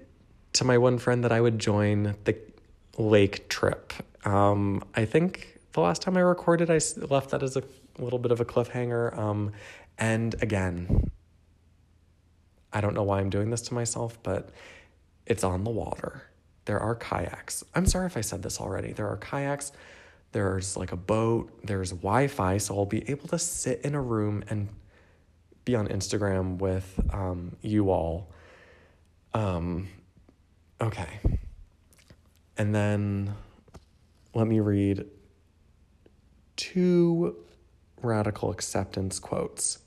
to 0.53 0.65
my 0.65 0.77
one 0.77 0.98
friend 0.98 1.24
that 1.24 1.31
I 1.31 1.39
would 1.39 1.57
join 1.57 2.17
the 2.25 2.38
lake 2.98 3.48
trip. 3.48 3.93
Um, 4.25 4.83
I 4.93 5.05
think 5.05 5.57
the 5.71 5.79
last 5.79 6.01
time 6.01 6.17
I 6.17 6.19
recorded, 6.19 6.69
I 6.69 6.81
left 6.98 7.29
that 7.29 7.43
as 7.43 7.55
a 8.00 8.03
little 8.03 8.20
bit 8.20 8.32
of 8.32 8.39
a 8.39 8.46
cliffhanger. 8.46 9.18
Um, 9.18 9.51
and 9.98 10.36
again, 10.41 11.12
I 12.72 12.82
don't 12.82 12.94
know 12.94 13.03
why 13.03 13.20
I'm 13.20 13.29
doing 13.29 13.50
this 13.50 13.62
to 13.63 13.74
myself, 13.74 14.22
but 14.24 14.50
it's 15.25 15.44
on 15.44 15.63
the 15.63 15.72
water. 15.72 16.24
There 16.65 16.79
are 16.79 16.96
kayaks. 16.96 17.63
I'm 17.74 17.86
sorry 17.86 18.06
if 18.06 18.15
I 18.15 18.22
said 18.22 18.44
this 18.44 18.60
already. 18.60 18.94
There 18.94 19.08
are 19.08 19.18
kayaks. 19.18 19.72
There's 20.32 20.77
like 20.77 20.91
a 20.91 20.98
boat. 20.98 21.51
There's 21.63 21.91
Wi 21.91 22.27
Fi. 22.27 22.58
So 22.58 22.77
I'll 22.77 22.86
be 22.86 23.10
able 23.10 23.27
to 23.29 23.39
sit 23.39 23.82
in 23.82 23.96
a 23.96 24.01
room 24.01 24.44
and 24.50 24.70
be 25.65 25.75
on 25.75 25.88
Instagram 25.88 26.58
with 26.60 27.00
um, 27.12 27.56
you 27.62 27.89
all. 27.89 28.32
Um, 29.34 29.88
okay. 30.79 31.20
And 32.58 32.74
then 32.75 33.34
let 34.34 34.48
me 34.48 34.60
read 34.60 35.06
two 36.56 37.36
radical 38.03 38.51
acceptance 38.51 39.20
quotes. 39.20 39.79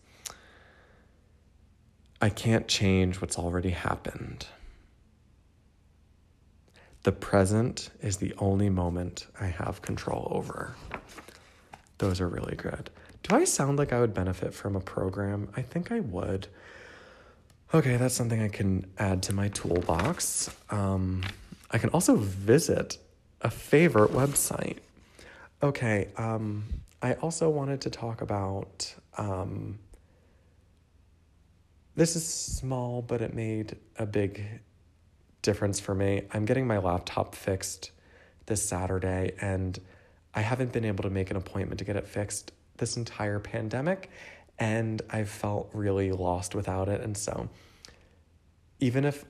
I 2.20 2.28
can't 2.28 2.68
change 2.68 3.20
what's 3.20 3.38
already 3.38 3.70
happened. 3.70 4.46
The 7.02 7.12
present 7.12 7.90
is 8.00 8.18
the 8.18 8.32
only 8.38 8.70
moment 8.70 9.26
I 9.40 9.46
have 9.46 9.82
control 9.82 10.28
over. 10.30 10.76
Those 11.98 12.20
are 12.20 12.28
really 12.28 12.54
good. 12.54 12.90
Do 13.24 13.36
I 13.36 13.44
sound 13.44 13.78
like 13.78 13.92
I 13.92 14.00
would 14.00 14.14
benefit 14.14 14.54
from 14.54 14.76
a 14.76 14.80
program? 14.80 15.48
I 15.56 15.62
think 15.62 15.90
I 15.90 16.00
would. 16.00 16.46
Okay, 17.74 17.96
that's 17.96 18.14
something 18.14 18.40
I 18.40 18.48
can 18.48 18.86
add 18.98 19.22
to 19.24 19.32
my 19.32 19.48
toolbox. 19.48 20.50
Um, 20.70 21.24
I 21.70 21.78
can 21.78 21.90
also 21.90 22.16
visit 22.16 22.98
a 23.40 23.50
favorite 23.50 24.12
website. 24.12 24.78
Okay, 25.62 26.08
um, 26.16 26.64
I 27.02 27.14
also 27.14 27.50
wanted 27.50 27.80
to 27.82 27.90
talk 27.90 28.22
about. 28.22 28.94
Um, 29.18 29.80
this 31.96 32.16
is 32.16 32.26
small, 32.26 33.02
but 33.02 33.20
it 33.20 33.34
made 33.34 33.76
a 33.98 34.06
big 34.06 34.42
difference 35.42 35.80
for 35.80 35.94
me. 35.94 36.22
I'm 36.32 36.44
getting 36.44 36.66
my 36.66 36.78
laptop 36.78 37.34
fixed 37.34 37.90
this 38.46 38.66
Saturday, 38.66 39.32
and 39.40 39.78
I 40.32 40.40
haven't 40.40 40.72
been 40.72 40.84
able 40.84 41.02
to 41.02 41.10
make 41.10 41.30
an 41.30 41.36
appointment 41.36 41.80
to 41.80 41.84
get 41.84 41.96
it 41.96 42.06
fixed 42.06 42.52
this 42.78 42.96
entire 42.96 43.40
pandemic, 43.40 44.08
and 44.58 45.02
I 45.10 45.24
felt 45.24 45.70
really 45.72 46.12
lost 46.12 46.54
without 46.54 46.88
it. 46.88 47.00
And 47.00 47.16
so, 47.16 47.50
even 48.78 49.04
if 49.04 49.24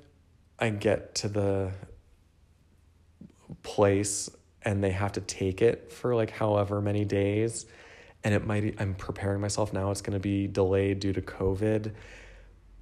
I 0.59 0.69
get 0.69 1.15
to 1.17 1.29
the 1.29 1.73
place 3.63 4.31
and 4.65 4.83
they 4.83 4.91
have 4.91 5.13
to 5.13 5.21
take 5.21 5.63
it 5.63 5.93
for 5.93 6.15
like 6.15 6.31
however 6.31 6.81
many 6.81 7.05
days. 7.05 7.67
And 8.25 8.35
it 8.35 8.47
might 8.47 8.81
i'm 8.81 8.95
preparing 8.95 9.41
myself 9.41 9.73
now. 9.73 9.91
It's 9.91 10.03
going 10.03 10.15
to 10.15 10.21
be 10.21 10.47
delayed 10.47 11.01
due 11.01 11.13
to 11.13 11.23
covid. 11.23 11.93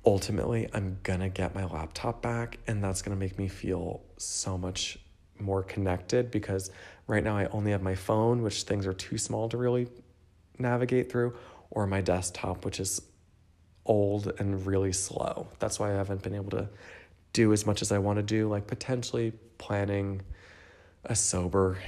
Ultimately 0.05 0.69
i'm 0.73 0.99
going 1.03 1.21
to 1.21 1.29
get 1.29 1.55
my 1.55 1.65
laptop 1.65 2.23
back 2.23 2.59
and 2.67 2.83
that's 2.83 3.03
going 3.03 3.17
to 3.17 3.21
make 3.21 3.39
me 3.39 3.49
feel 3.49 4.03
so 4.17 4.57
much 4.57 4.99
more 5.39 5.63
connected 5.63 6.31
because 6.31 6.71
right 7.07 7.25
now 7.25 7.37
i 7.37 7.47
only 7.47 7.71
have 7.71 7.83
my 7.83 7.95
phone 7.95 8.43
which 8.43 8.63
things 8.65 8.87
are 8.87 8.93
too 8.93 9.17
small 9.17 9.49
to 9.49 9.57
really 9.57 9.89
navigate 10.59 11.11
through 11.11 11.35
or 11.71 11.87
my 11.87 12.01
desktop 12.01 12.65
which 12.65 12.81
is 12.81 13.01
old 13.87 14.33
and 14.39 14.67
really 14.67 14.93
slow. 14.93 15.49
That's 15.59 15.79
why 15.79 15.93
i 15.93 15.95
haven't 15.95 16.23
been 16.23 16.35
able 16.35 16.51
to 16.51 16.69
do 17.33 17.53
as 17.53 17.65
much 17.65 17.81
as 17.83 17.93
i 17.93 17.99
want 17.99 18.17
to 18.17 18.23
do 18.23 18.49
like 18.49 18.67
potentially 18.67 19.33
planning 19.59 20.21
a 21.05 21.15
sober 21.15 21.79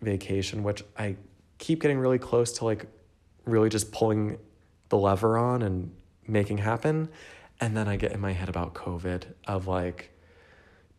vacation, 0.00 0.62
which 0.62 0.84
I 0.98 1.16
keep 1.58 1.80
getting 1.80 1.98
really 1.98 2.18
close 2.18 2.52
to 2.58 2.64
like 2.64 2.86
really 3.44 3.68
just 3.68 3.92
pulling 3.92 4.38
the 4.88 4.98
lever 4.98 5.38
on 5.38 5.62
and 5.62 5.92
making 6.26 6.58
happen. 6.58 7.08
And 7.60 7.76
then 7.76 7.88
I 7.88 7.96
get 7.96 8.12
in 8.12 8.20
my 8.20 8.32
head 8.32 8.48
about 8.48 8.74
COVID 8.74 9.24
of 9.46 9.66
like 9.66 10.10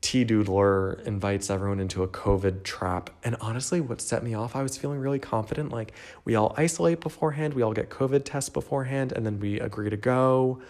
T 0.01 0.25
Doodler 0.25 1.01
invites 1.05 1.49
everyone 1.49 1.79
into 1.79 2.03
a 2.03 2.07
COVID 2.07 2.63
trap. 2.63 3.09
And 3.23 3.37
honestly, 3.39 3.79
what 3.79 4.01
set 4.01 4.23
me 4.23 4.33
off, 4.33 4.55
I 4.55 4.61
was 4.61 4.77
feeling 4.77 4.99
really 4.99 5.19
confident. 5.19 5.71
Like 5.71 5.93
we 6.25 6.35
all 6.35 6.53
isolate 6.57 6.99
beforehand, 6.99 7.53
we 7.53 7.61
all 7.61 7.73
get 7.73 7.89
COVID 7.89 8.23
tests 8.25 8.49
beforehand, 8.49 9.13
and 9.13 9.25
then 9.25 9.39
we 9.39 9.59
agree 9.59 9.89
to 9.89 9.97
go. 9.97 10.61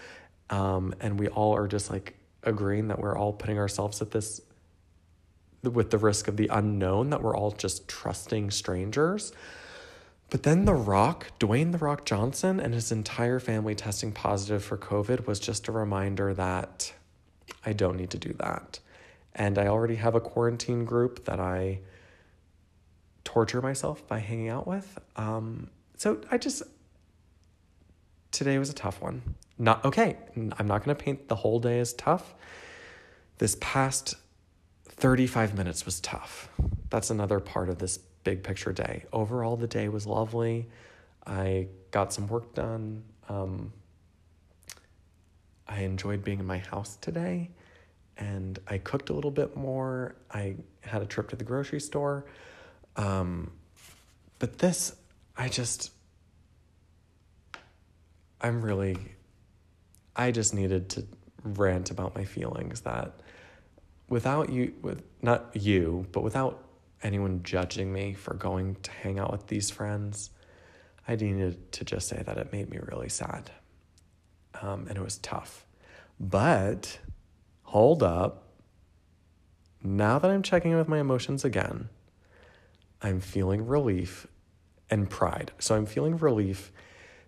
Um, 0.49 0.93
and 0.99 1.19
we 1.19 1.29
all 1.29 1.55
are 1.55 1.67
just 1.67 1.89
like 1.89 2.15
agreeing 2.43 2.89
that 2.89 2.99
we're 2.99 3.17
all 3.17 3.33
putting 3.33 3.57
ourselves 3.57 4.01
at 4.01 4.11
this 4.11 4.39
with 5.63 5.91
the 5.91 5.97
risk 5.97 6.27
of 6.27 6.37
the 6.37 6.47
unknown 6.47 7.09
that 7.09 7.21
we're 7.21 7.35
all 7.35 7.51
just 7.51 7.87
trusting 7.87 8.51
strangers. 8.51 9.31
But 10.29 10.43
then 10.43 10.65
The 10.65 10.73
Rock, 10.73 11.27
Dwayne 11.39 11.71
The 11.71 11.77
Rock 11.77 12.05
Johnson, 12.05 12.59
and 12.59 12.73
his 12.73 12.91
entire 12.91 13.39
family 13.39 13.75
testing 13.75 14.11
positive 14.11 14.63
for 14.63 14.77
COVID 14.77 15.27
was 15.27 15.39
just 15.39 15.67
a 15.67 15.71
reminder 15.71 16.33
that 16.33 16.93
I 17.65 17.73
don't 17.73 17.97
need 17.97 18.09
to 18.11 18.17
do 18.17 18.33
that. 18.39 18.79
And 19.35 19.57
I 19.57 19.67
already 19.67 19.95
have 19.95 20.15
a 20.15 20.19
quarantine 20.19 20.85
group 20.85 21.25
that 21.25 21.39
I 21.39 21.79
torture 23.23 23.61
myself 23.61 24.07
by 24.07 24.19
hanging 24.19 24.49
out 24.49 24.67
with. 24.67 24.97
Um, 25.15 25.69
so 25.97 26.19
I 26.29 26.37
just, 26.37 26.63
today 28.31 28.57
was 28.57 28.69
a 28.69 28.73
tough 28.73 29.01
one. 29.01 29.35
Not 29.57 29.85
okay. 29.85 30.17
I'm 30.35 30.67
not 30.67 30.83
going 30.83 30.95
to 30.95 31.03
paint 31.03 31.27
the 31.27 31.35
whole 31.35 31.59
day 31.59 31.79
as 31.79 31.93
tough. 31.93 32.33
This 33.37 33.55
past 33.61 34.15
35 35.03 35.57
minutes 35.57 35.85
was 35.85 35.99
tough. 35.99 36.47
That's 36.89 37.09
another 37.09 37.41
part 37.41 37.67
of 37.67 37.77
this 37.77 37.97
big 37.97 38.41
picture 38.41 38.71
day. 38.71 39.03
Overall, 39.11 39.57
the 39.57 39.67
day 39.67 39.89
was 39.89 40.07
lovely. 40.07 40.69
I 41.27 41.67
got 41.91 42.13
some 42.13 42.25
work 42.29 42.53
done. 42.53 43.03
Um, 43.27 43.73
I 45.67 45.81
enjoyed 45.81 46.23
being 46.23 46.39
in 46.39 46.45
my 46.45 46.59
house 46.59 46.95
today 47.01 47.49
and 48.15 48.57
I 48.65 48.77
cooked 48.77 49.09
a 49.09 49.13
little 49.13 49.29
bit 49.29 49.57
more. 49.57 50.15
I 50.31 50.55
had 50.79 51.01
a 51.01 51.05
trip 51.05 51.27
to 51.31 51.35
the 51.35 51.43
grocery 51.43 51.81
store. 51.81 52.23
Um, 52.95 53.51
but 54.39 54.57
this, 54.57 54.95
I 55.35 55.49
just, 55.49 55.91
I'm 58.39 58.61
really, 58.61 58.95
I 60.15 60.31
just 60.31 60.53
needed 60.53 60.87
to 60.91 61.05
rant 61.43 61.91
about 61.91 62.15
my 62.15 62.23
feelings 62.23 62.79
that 62.81 63.19
without 64.09 64.49
you 64.49 64.73
with 64.81 65.03
not 65.21 65.49
you 65.55 66.05
but 66.11 66.23
without 66.23 66.63
anyone 67.01 67.41
judging 67.43 67.91
me 67.91 68.13
for 68.13 68.33
going 68.33 68.75
to 68.75 68.91
hang 68.91 69.19
out 69.19 69.31
with 69.31 69.47
these 69.47 69.69
friends 69.69 70.29
i 71.07 71.15
needed 71.15 71.71
to 71.71 71.83
just 71.83 72.07
say 72.07 72.21
that 72.25 72.37
it 72.37 72.51
made 72.51 72.69
me 72.69 72.79
really 72.81 73.09
sad. 73.09 73.51
Um, 74.61 74.85
and 74.87 74.97
it 74.97 75.03
was 75.03 75.17
tough. 75.17 75.65
But 76.19 76.99
hold 77.63 78.03
up. 78.03 78.47
Now 79.81 80.19
that 80.19 80.31
i'm 80.31 80.43
checking 80.43 80.71
in 80.71 80.77
with 80.77 80.87
my 80.87 80.99
emotions 80.99 81.43
again 81.43 81.89
i'm 83.01 83.19
feeling 83.19 83.65
relief 83.67 84.27
and 84.89 85.09
pride. 85.09 85.51
So 85.59 85.75
i'm 85.75 85.85
feeling 85.85 86.17
relief 86.17 86.71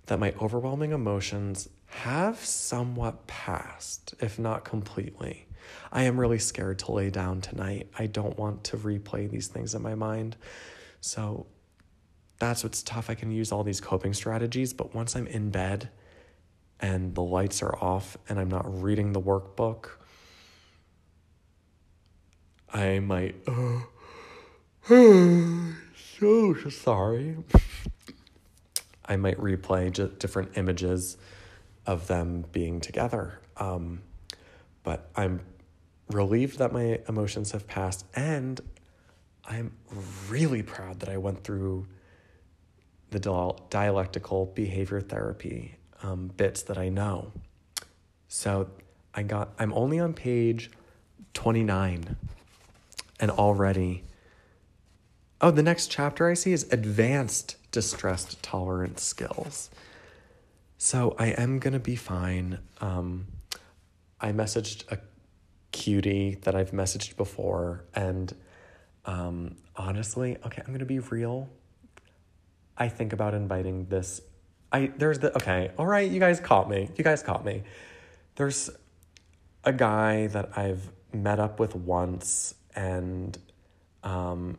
that 0.06 0.20
my 0.20 0.34
overwhelming 0.42 0.92
emotions 0.92 1.68
have 1.88 2.40
somewhat 2.40 3.28
passed 3.28 4.14
if 4.20 4.40
not 4.40 4.64
completely 4.64 5.45
I 5.92 6.04
am 6.04 6.20
really 6.20 6.40
scared 6.40 6.80
to 6.80 6.92
lay 6.92 7.10
down 7.10 7.42
tonight. 7.42 7.90
I 7.98 8.08
don't 8.08 8.38
want 8.38 8.64
to 8.66 8.78
replay 8.78 9.30
these 9.30 9.48
things 9.48 9.76
in 9.76 9.82
my 9.82 9.96
mind. 9.96 10.36
So 11.02 11.46
that's 12.40 12.64
what's 12.64 12.84
tough. 12.84 13.10
I 13.10 13.16
can 13.16 13.32
use 13.32 13.52
all 13.52 13.64
these 13.64 13.80
coping 13.82 14.14
strategies, 14.14 14.74
but 14.74 14.94
once 14.94 15.16
I'm 15.16 15.28
in 15.28 15.50
bed 15.50 15.90
and 16.80 17.16
the 17.16 17.22
lights 17.22 17.64
are 17.64 17.76
off 17.78 18.18
and 18.28 18.40
I'm 18.40 18.50
not 18.50 18.82
reading 18.82 19.14
the 19.14 19.22
workbook, 19.22 19.90
I 22.74 23.00
might. 23.00 23.36
Uh, 23.48 23.82
so 26.20 26.70
sorry. 26.70 27.38
I 29.08 29.16
might 29.16 29.38
replay 29.38 29.92
just 29.92 30.20
different 30.20 30.58
images 30.58 31.18
of 31.86 32.08
them 32.08 32.46
being 32.52 32.82
together. 32.82 33.40
Um, 33.58 34.02
but 34.84 35.10
I'm 35.16 35.42
relieved 36.10 36.60
that 36.60 36.72
my 36.72 37.00
emotions 37.08 37.52
have 37.52 37.68
passed 37.68 38.06
and 38.16 38.62
I'm 39.48 39.74
really 40.30 40.64
proud 40.64 41.00
that 41.02 41.10
I 41.10 41.18
went 41.18 41.44
through 41.44 41.88
the 43.12 43.20
dialectical 43.70 44.48
behavior 44.48 45.02
therapy 45.02 45.76
um, 46.04 46.32
bits 46.36 46.64
that 46.64 46.78
I 46.78 46.90
know. 46.90 47.32
So 48.28 48.70
I 49.14 49.24
got, 49.24 49.54
I'm 49.60 49.74
only 49.74 50.00
on 50.00 50.14
page 50.14 50.72
29 51.34 52.16
and 53.20 53.32
already, 53.32 54.04
oh, 55.42 55.52
the 55.52 55.64
next 55.64 55.88
chapter 55.88 56.30
I 56.30 56.34
see 56.34 56.52
is 56.52 56.72
advanced 56.72 57.56
distress 57.72 58.36
tolerance 58.42 59.04
skills. 59.04 59.70
So 60.78 61.16
I 61.18 61.28
am 61.28 61.60
to 61.74 61.80
be 61.80 61.96
fine. 61.96 62.60
Um, 62.82 63.28
I 64.20 64.32
messaged 64.32 64.92
a 64.92 65.00
cutie 65.76 66.36
that 66.44 66.56
I've 66.56 66.72
messaged 66.72 67.18
before, 67.18 67.84
and 67.94 68.34
um, 69.04 69.58
honestly, 69.76 70.38
okay, 70.46 70.62
I'm 70.66 70.74
gonna 70.74 70.86
be 70.86 71.00
real. 71.00 71.50
I 72.78 72.88
think 72.88 73.12
about 73.12 73.34
inviting 73.34 73.86
this. 73.88 74.22
I 74.72 74.94
there's 74.98 75.20
the 75.20 75.36
okay, 75.36 75.72
all 75.78 75.86
right, 75.86 76.10
you 76.10 76.22
guys 76.22 76.40
caught 76.40 76.70
me. 76.70 76.90
You 76.96 77.04
guys 77.04 77.22
caught 77.22 77.44
me. 77.44 77.64
There's 78.36 78.70
a 79.66 79.74
guy 79.74 80.28
that 80.28 80.58
I've 80.58 80.90
met 81.12 81.40
up 81.40 81.60
with 81.60 81.76
once, 81.76 82.56
and 82.74 83.38
um, 84.02 84.58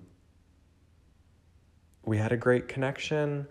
we 2.04 2.18
had 2.18 2.32
a 2.32 2.36
great 2.36 2.68
connection. 2.68 3.48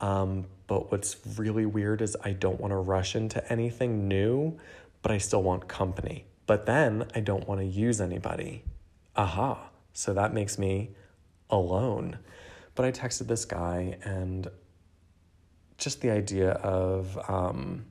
Um, 0.00 0.46
but 0.68 0.92
what's 0.92 1.16
really 1.36 1.66
weird 1.66 2.00
is 2.00 2.16
I 2.22 2.32
don't 2.32 2.60
want 2.60 2.70
to 2.70 2.76
rush 2.76 3.16
into 3.16 3.52
anything 3.52 4.06
new 4.06 4.56
but 5.02 5.12
I 5.12 5.18
still 5.18 5.42
want 5.42 5.68
company. 5.68 6.24
But 6.48 6.64
then 6.64 7.06
I 7.14 7.20
don't 7.20 7.46
want 7.46 7.60
to 7.60 7.66
use 7.66 8.00
anybody. 8.00 8.64
Aha. 9.14 9.68
So 9.92 10.14
that 10.14 10.32
makes 10.32 10.58
me 10.58 10.96
alone. 11.50 12.18
But 12.74 12.86
I 12.86 12.90
texted 12.90 13.26
this 13.26 13.44
guy 13.44 13.98
and 14.02 14.48
just 15.76 16.00
the 16.00 16.10
idea 16.10 16.52
of, 16.52 17.18
um, 17.28 17.84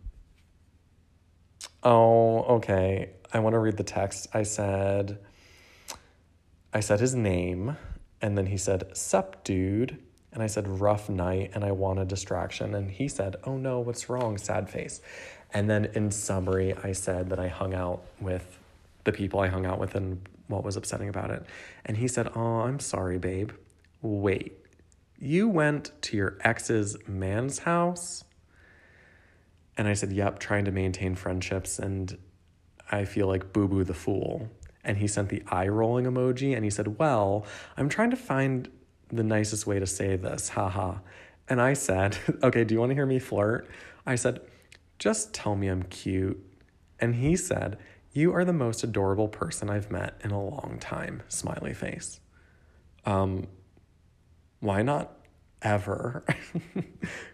oh, 1.83 2.55
okay, 2.55 3.11
I 3.31 3.39
want 3.39 3.53
to 3.53 3.59
read 3.59 3.77
the 3.77 3.83
text. 3.83 4.27
I 4.33 4.41
said, 4.41 5.19
I 6.73 6.79
said 6.79 6.99
his 6.99 7.13
name, 7.13 7.77
and 8.23 8.35
then 8.35 8.47
he 8.47 8.57
said, 8.57 8.97
Sup, 8.97 9.43
dude. 9.43 9.99
And 10.33 10.43
I 10.43 10.47
said, 10.47 10.67
rough 10.67 11.09
night, 11.09 11.51
and 11.55 11.63
I 11.63 11.71
want 11.71 11.99
a 11.99 12.05
distraction. 12.05 12.75
And 12.75 12.91
he 12.91 13.07
said, 13.07 13.37
oh 13.45 13.57
no, 13.57 13.79
what's 13.79 14.07
wrong? 14.07 14.37
Sad 14.37 14.69
face. 14.69 15.01
And 15.53 15.69
then 15.69 15.85
in 15.93 16.11
summary, 16.11 16.73
I 16.83 16.91
said 16.91 17.29
that 17.29 17.39
I 17.39 17.47
hung 17.47 17.73
out 17.73 18.01
with 18.19 18.59
the 19.03 19.11
people 19.11 19.39
I 19.39 19.47
hung 19.47 19.65
out 19.65 19.79
with 19.79 19.95
and 19.95 20.27
what 20.47 20.63
was 20.63 20.75
upsetting 20.75 21.09
about 21.09 21.31
it. 21.31 21.45
And 21.85 21.97
he 21.97 22.07
said, 22.07 22.29
Oh, 22.35 22.61
I'm 22.61 22.79
sorry, 22.79 23.17
babe. 23.17 23.51
Wait, 24.01 24.53
you 25.19 25.47
went 25.47 25.91
to 26.03 26.17
your 26.17 26.37
ex's 26.41 26.97
man's 27.07 27.59
house? 27.59 28.23
And 29.77 29.87
I 29.87 29.93
said, 29.93 30.11
Yep, 30.11 30.39
trying 30.39 30.65
to 30.65 30.71
maintain 30.71 31.15
friendships. 31.15 31.79
And 31.79 32.17
I 32.91 33.05
feel 33.05 33.27
like 33.27 33.53
Boo 33.53 33.67
Boo 33.67 33.83
the 33.83 33.93
Fool. 33.93 34.49
And 34.83 34.97
he 34.97 35.07
sent 35.07 35.29
the 35.29 35.43
eye 35.47 35.67
rolling 35.67 36.05
emoji 36.05 36.55
and 36.55 36.63
he 36.63 36.69
said, 36.69 36.99
Well, 36.99 37.45
I'm 37.75 37.89
trying 37.89 38.11
to 38.11 38.17
find 38.17 38.69
the 39.09 39.23
nicest 39.23 39.67
way 39.67 39.79
to 39.79 39.87
say 39.87 40.15
this. 40.15 40.49
Haha. 40.49 40.95
And 41.49 41.61
I 41.61 41.73
said, 41.73 42.17
Okay, 42.43 42.63
do 42.63 42.73
you 42.73 42.79
want 42.79 42.91
to 42.91 42.95
hear 42.95 43.05
me 43.05 43.19
flirt? 43.19 43.69
I 44.05 44.15
said, 44.15 44.41
just 44.99 45.33
tell 45.33 45.55
me 45.55 45.67
I'm 45.67 45.83
cute. 45.83 46.43
And 46.99 47.15
he 47.15 47.35
said, 47.35 47.77
You 48.13 48.33
are 48.33 48.45
the 48.45 48.53
most 48.53 48.83
adorable 48.83 49.27
person 49.27 49.69
I've 49.69 49.91
met 49.91 50.19
in 50.23 50.31
a 50.31 50.43
long 50.43 50.77
time. 50.79 51.23
Smiley 51.27 51.73
face. 51.73 52.19
Um, 53.05 53.47
why 54.59 54.81
not 54.81 55.13
ever? 55.61 56.25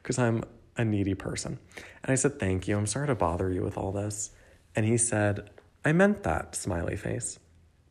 Because 0.01 0.19
I'm 0.19 0.43
a 0.75 0.83
needy 0.83 1.13
person. 1.13 1.57
And 2.03 2.11
I 2.11 2.15
said, 2.15 2.39
Thank 2.39 2.67
you. 2.67 2.77
I'm 2.77 2.87
sorry 2.87 3.07
to 3.07 3.15
bother 3.15 3.49
you 3.49 3.61
with 3.61 3.77
all 3.77 3.91
this. 3.91 4.31
And 4.75 4.85
he 4.85 4.97
said, 4.97 5.49
I 5.85 5.93
meant 5.93 6.23
that, 6.23 6.55
smiley 6.55 6.95
face. 6.95 7.39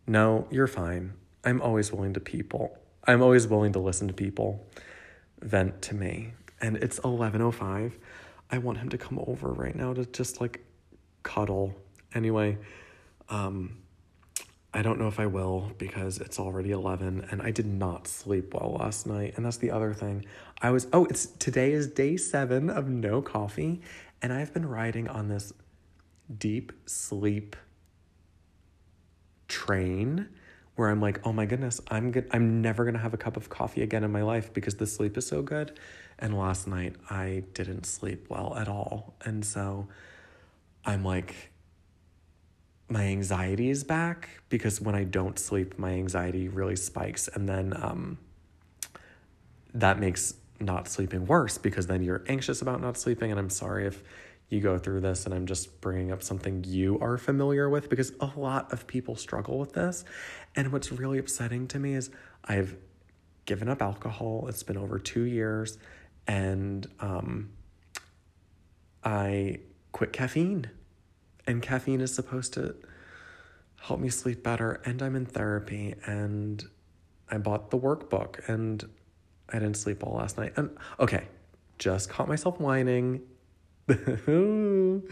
No, 0.07 0.47
you're 0.51 0.67
fine. 0.67 1.15
I'm 1.45 1.61
always 1.63 1.93
willing 1.93 2.15
to 2.15 2.21
people. 2.21 2.77
I'm 3.05 3.23
always 3.23 3.47
willing 3.47 3.73
to 3.73 3.79
listen 3.79 4.09
to 4.09 4.15
people 4.15 4.67
vent 5.43 5.83
to 5.83 5.95
me. 5.95 6.33
And 6.61 6.77
it's 6.77 7.01
11:05. 7.01 7.93
I 8.53 8.59
want 8.59 8.79
him 8.79 8.91
to 8.91 8.99
come 8.99 9.19
over 9.27 9.49
right 9.49 9.75
now 9.75 9.93
to 9.95 10.05
just 10.05 10.41
like 10.41 10.65
cuddle. 11.25 11.75
Anyway, 12.15 12.59
um 13.29 13.79
I 14.75 14.81
don't 14.81 14.99
know 14.99 15.09
if 15.09 15.21
I 15.21 15.27
will 15.27 15.71
because 15.77 16.19
it's 16.19 16.38
already 16.38 16.71
11 16.71 17.29
and 17.31 17.43
I 17.43 17.51
did 17.51 17.67
not 17.67 18.09
sleep 18.09 18.55
well 18.55 18.79
last 18.81 19.07
night. 19.07 19.35
And 19.37 19.45
that's 19.45 19.59
the 19.59 19.71
other 19.71 19.93
thing. 19.93 20.25
I 20.62 20.71
was, 20.71 20.87
oh, 20.95 21.05
it's 21.07 21.27
today 21.27 21.73
is 21.73 21.88
day 21.88 22.17
seven 22.17 22.71
of 22.71 22.88
no 22.88 23.21
coffee. 23.21 23.83
And 24.23 24.33
I've 24.33 24.55
been 24.55 24.67
riding 24.67 25.09
on 25.09 25.29
this 25.29 25.53
deep 26.38 26.73
sleep 26.87 27.55
train 29.47 30.29
where 30.77 30.89
I'm 30.89 31.01
like, 31.01 31.21
oh 31.27 31.33
my 31.33 31.47
goodness, 31.47 31.81
I'm 31.89 32.11
good. 32.11 32.29
I'm 32.33 32.63
never 32.63 32.85
gonna 32.85 32.99
have 32.99 33.15
a 33.15 33.19
cup 33.19 33.37
of 33.37 33.49
coffee 33.49 33.83
again 33.83 34.05
in 34.05 34.11
my 34.11 34.23
life 34.23 34.53
because 34.53 34.77
the 34.77 34.87
sleep 34.87 35.17
is 35.17 35.27
so 35.27 35.43
good. 35.43 35.79
And 36.19 36.39
last 36.39 36.67
night 36.67 36.95
I 37.11 37.45
didn't 37.55 37.85
sleep 37.85 38.27
well 38.29 38.55
at 38.57 38.69
all. 38.69 39.15
And 39.25 39.45
so 39.45 39.89
I'm 40.85 41.05
like, 41.05 41.51
my 42.89 43.05
anxiety 43.05 43.71
is 43.71 43.85
back 43.85 44.29
because 44.49 44.81
when 44.81 44.95
I 44.95 45.05
don't 45.05 45.39
sleep, 45.39 45.79
my 45.79 45.93
anxiety 45.93 46.49
really 46.49 46.77
spikes. 46.77 47.29
And 47.29 47.49
then 47.49 47.75
um, 47.77 48.19
that 49.75 49.99
makes 49.99 50.35
not 50.61 50.89
sleeping 50.89 51.27
worse 51.27 51.59
because 51.59 51.87
then 51.87 52.03
you're 52.03 52.23
anxious 52.29 52.63
about 52.63 52.81
not 52.81 52.97
sleeping. 52.97 53.31
And 53.31 53.41
I'm 53.41 53.51
sorry 53.51 53.87
if 53.87 54.03
you 54.53 54.61
go 54.61 54.79
through 54.79 55.01
this 55.01 55.25
and 55.25 55.35
I'm 55.35 55.47
just 55.47 55.81
bringing 55.81 56.12
up 56.12 56.23
something 56.23 56.62
you 56.65 56.99
are 57.01 57.17
familiar 57.17 57.71
with 57.71 57.88
because 57.88 58.12
a 58.21 58.31
lot 58.37 58.73
of 58.73 58.87
people 58.87 59.17
struggle 59.17 59.59
with 59.59 59.73
this. 59.73 60.05
And 60.55 60.73
what's 60.73 60.93
really 60.93 61.19
upsetting 61.19 61.67
to 61.69 61.79
me 61.79 61.95
is 61.95 62.11
I've 62.45 62.77
given 63.47 63.69
up 63.69 63.81
alcohol, 63.81 64.47
it's 64.49 64.62
been 64.62 64.77
over 64.77 64.99
two 64.99 65.23
years, 65.23 65.79
and 66.27 66.87
um, 67.01 67.51
I 69.03 69.61
quit 69.93 70.12
caffeine. 70.12 70.71
And 71.47 71.62
caffeine 71.62 72.01
is 72.01 72.15
supposed 72.15 72.53
to 72.53 72.77
help 73.81 73.99
me 73.99 74.11
sleep 74.11 74.45
better. 74.45 74.81
And 74.85 75.03
i'm 75.03 75.17
in 75.17 75.27
therapy. 75.27 75.95
And 76.05 76.62
i 77.31 77.38
bought 77.38 77.71
the 77.71 77.79
workbook. 77.79 78.49
And 78.49 78.87
i 79.49 79.55
didn't 79.55 79.77
sleep 79.77 80.05
all 80.07 80.17
last 80.17 80.37
night. 80.37 80.53
And 80.57 80.77
okay 81.01 81.27
just 81.79 82.09
caught 82.09 82.29
myself 82.29 82.61
whining 82.61 83.21
um, 84.29 85.03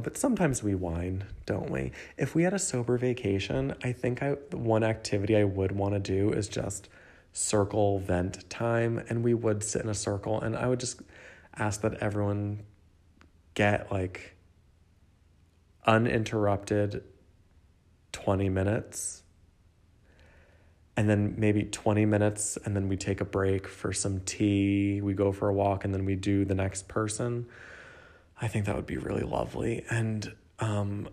but 0.00 0.16
sometimes 0.16 0.62
we 0.62 0.74
whine 0.74 1.24
don't 1.46 1.70
we? 1.70 1.92
If 2.16 2.34
we 2.34 2.42
had 2.44 2.54
a 2.54 2.58
sober 2.58 2.96
vacation 2.96 3.74
i 3.82 3.92
think 3.92 4.22
i 4.22 4.30
one 4.52 4.82
activity 4.82 5.36
i 5.36 5.44
would 5.44 5.72
want 5.72 5.94
to 5.94 6.00
do 6.00 6.32
is 6.32 6.48
just 6.48 6.88
circle 7.32 7.98
vent 7.98 8.48
time 8.48 9.02
and 9.08 9.24
we 9.24 9.34
would 9.34 9.62
sit 9.62 9.82
in 9.82 9.88
a 9.88 9.94
circle 9.94 10.40
and 10.40 10.56
i 10.56 10.68
would 10.68 10.78
just 10.78 11.02
ask 11.56 11.80
that 11.80 11.94
everyone 11.94 12.60
get 13.54 13.90
like 13.90 14.36
uninterrupted 15.84 17.02
20 18.12 18.48
minutes 18.48 19.23
and 20.96 21.08
then 21.08 21.34
maybe 21.36 21.64
20 21.64 22.06
minutes 22.06 22.56
and 22.64 22.76
then 22.76 22.88
we 22.88 22.96
take 22.96 23.20
a 23.20 23.24
break 23.24 23.66
for 23.66 23.92
some 23.92 24.20
tea 24.20 25.00
we 25.00 25.12
go 25.12 25.32
for 25.32 25.48
a 25.48 25.52
walk 25.52 25.84
and 25.84 25.92
then 25.92 26.04
we 26.04 26.14
do 26.14 26.44
the 26.44 26.54
next 26.54 26.88
person. 26.88 27.46
I 28.40 28.48
think 28.48 28.66
that 28.66 28.76
would 28.76 28.86
be 28.86 28.96
really 28.96 29.22
lovely. 29.22 29.84
And 29.90 30.32
um 30.60 31.08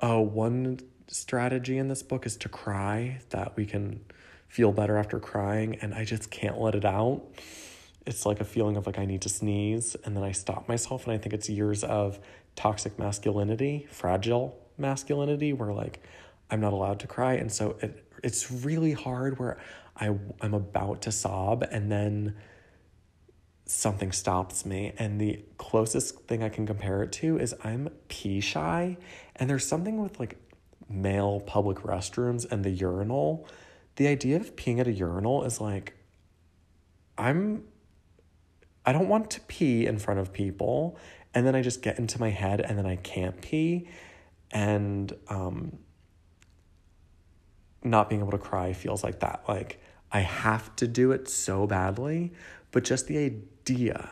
oh 0.00 0.20
one 0.20 0.80
strategy 1.08 1.78
in 1.78 1.88
this 1.88 2.02
book 2.02 2.26
is 2.26 2.36
to 2.36 2.48
cry 2.48 3.20
that 3.30 3.56
we 3.56 3.66
can 3.66 4.00
feel 4.48 4.72
better 4.72 4.96
after 4.96 5.20
crying 5.20 5.76
and 5.76 5.94
i 5.94 6.04
just 6.04 6.30
can't 6.30 6.60
let 6.60 6.74
it 6.74 6.84
out. 6.84 7.22
It's 8.06 8.24
like 8.24 8.40
a 8.40 8.44
feeling 8.44 8.76
of 8.76 8.86
like 8.86 8.98
I 8.98 9.04
need 9.04 9.22
to 9.22 9.28
sneeze 9.28 9.96
and 10.04 10.16
then 10.16 10.22
I 10.22 10.32
stop 10.32 10.68
myself 10.68 11.06
and 11.06 11.12
I 11.12 11.18
think 11.18 11.34
it's 11.34 11.48
years 11.48 11.82
of 11.82 12.20
toxic 12.54 12.98
masculinity, 12.98 13.86
fragile 13.90 14.56
masculinity 14.78 15.52
where 15.52 15.72
like 15.72 16.02
I'm 16.50 16.60
not 16.60 16.72
allowed 16.72 17.00
to 17.00 17.06
cry 17.06 17.34
and 17.34 17.50
so 17.50 17.76
it 17.80 18.04
it's 18.22 18.50
really 18.50 18.92
hard 18.92 19.38
where 19.38 19.58
I 19.96 20.16
I'm 20.40 20.54
about 20.54 21.02
to 21.02 21.12
sob 21.12 21.62
and 21.70 21.90
then 21.90 22.36
something 23.66 24.12
stops 24.12 24.64
me 24.64 24.92
and 24.96 25.20
the 25.20 25.44
closest 25.58 26.20
thing 26.20 26.42
I 26.42 26.48
can 26.48 26.66
compare 26.66 27.02
it 27.02 27.12
to 27.12 27.38
is 27.38 27.54
I'm 27.64 27.88
pee 28.08 28.40
shy 28.40 28.96
and 29.34 29.50
there's 29.50 29.66
something 29.66 30.00
with 30.00 30.20
like 30.20 30.38
male 30.88 31.40
public 31.40 31.78
restrooms 31.78 32.50
and 32.50 32.64
the 32.64 32.70
urinal 32.70 33.48
the 33.96 34.06
idea 34.06 34.36
of 34.36 34.54
peeing 34.54 34.78
at 34.78 34.86
a 34.86 34.92
urinal 34.92 35.42
is 35.44 35.60
like 35.60 35.94
I'm 37.18 37.64
I 38.86 38.92
don't 38.92 39.08
want 39.08 39.30
to 39.32 39.40
pee 39.42 39.84
in 39.84 39.98
front 39.98 40.20
of 40.20 40.32
people. 40.32 40.96
And 41.34 41.44
then 41.44 41.56
I 41.56 41.60
just 41.60 41.82
get 41.82 41.98
into 41.98 42.20
my 42.20 42.30
head 42.30 42.60
and 42.60 42.78
then 42.78 42.86
I 42.86 42.96
can't 42.96 43.42
pee. 43.42 43.88
And 44.52 45.12
um, 45.28 45.78
not 47.90 48.08
being 48.08 48.20
able 48.20 48.32
to 48.32 48.38
cry 48.38 48.72
feels 48.72 49.02
like 49.02 49.20
that. 49.20 49.44
Like 49.48 49.80
I 50.12 50.20
have 50.20 50.74
to 50.76 50.86
do 50.86 51.12
it 51.12 51.28
so 51.28 51.66
badly. 51.66 52.32
But 52.70 52.84
just 52.84 53.06
the 53.06 53.18
idea, 53.18 54.10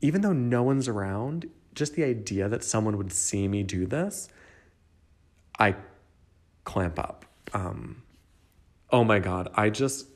even 0.00 0.22
though 0.22 0.32
no 0.32 0.62
one's 0.62 0.88
around, 0.88 1.50
just 1.74 1.94
the 1.94 2.04
idea 2.04 2.48
that 2.48 2.64
someone 2.64 2.96
would 2.96 3.12
see 3.12 3.46
me 3.46 3.62
do 3.62 3.86
this, 3.86 4.28
I 5.58 5.76
clamp 6.64 6.98
up. 6.98 7.24
Um, 7.52 8.02
oh 8.90 9.04
my 9.04 9.18
God. 9.18 9.50
I 9.54 9.70
just 9.70 10.06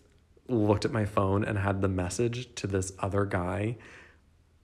looked 0.49 0.85
at 0.85 0.93
my 0.93 1.05
phone 1.05 1.45
and 1.45 1.59
had 1.59 1.81
the 1.81 1.89
message 1.89 2.55
to 2.57 2.67
this 2.67 2.93
other 2.99 3.25
guy 3.25 3.77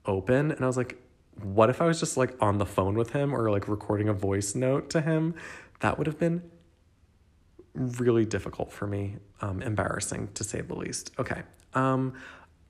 open 0.05 0.51
and 0.51 0.61
I 0.63 0.67
was 0.67 0.77
like 0.77 0.97
what 1.41 1.69
if 1.69 1.81
I 1.81 1.85
was 1.85 1.99
just 1.99 2.17
like 2.17 2.35
on 2.41 2.57
the 2.57 2.65
phone 2.65 2.95
with 2.95 3.11
him 3.11 3.33
or 3.33 3.49
like 3.49 3.67
recording 3.67 4.09
a 4.09 4.13
voice 4.13 4.55
note 4.55 4.89
to 4.91 5.01
him 5.01 5.35
that 5.79 5.97
would 5.97 6.07
have 6.07 6.19
been 6.19 6.43
really 7.79 8.25
difficult 8.25 8.71
for 8.71 8.87
me 8.87 9.15
um 9.41 9.61
embarrassing 9.61 10.29
to 10.33 10.43
say 10.43 10.61
the 10.61 10.75
least 10.75 11.11
okay 11.19 11.43
um 11.73 12.13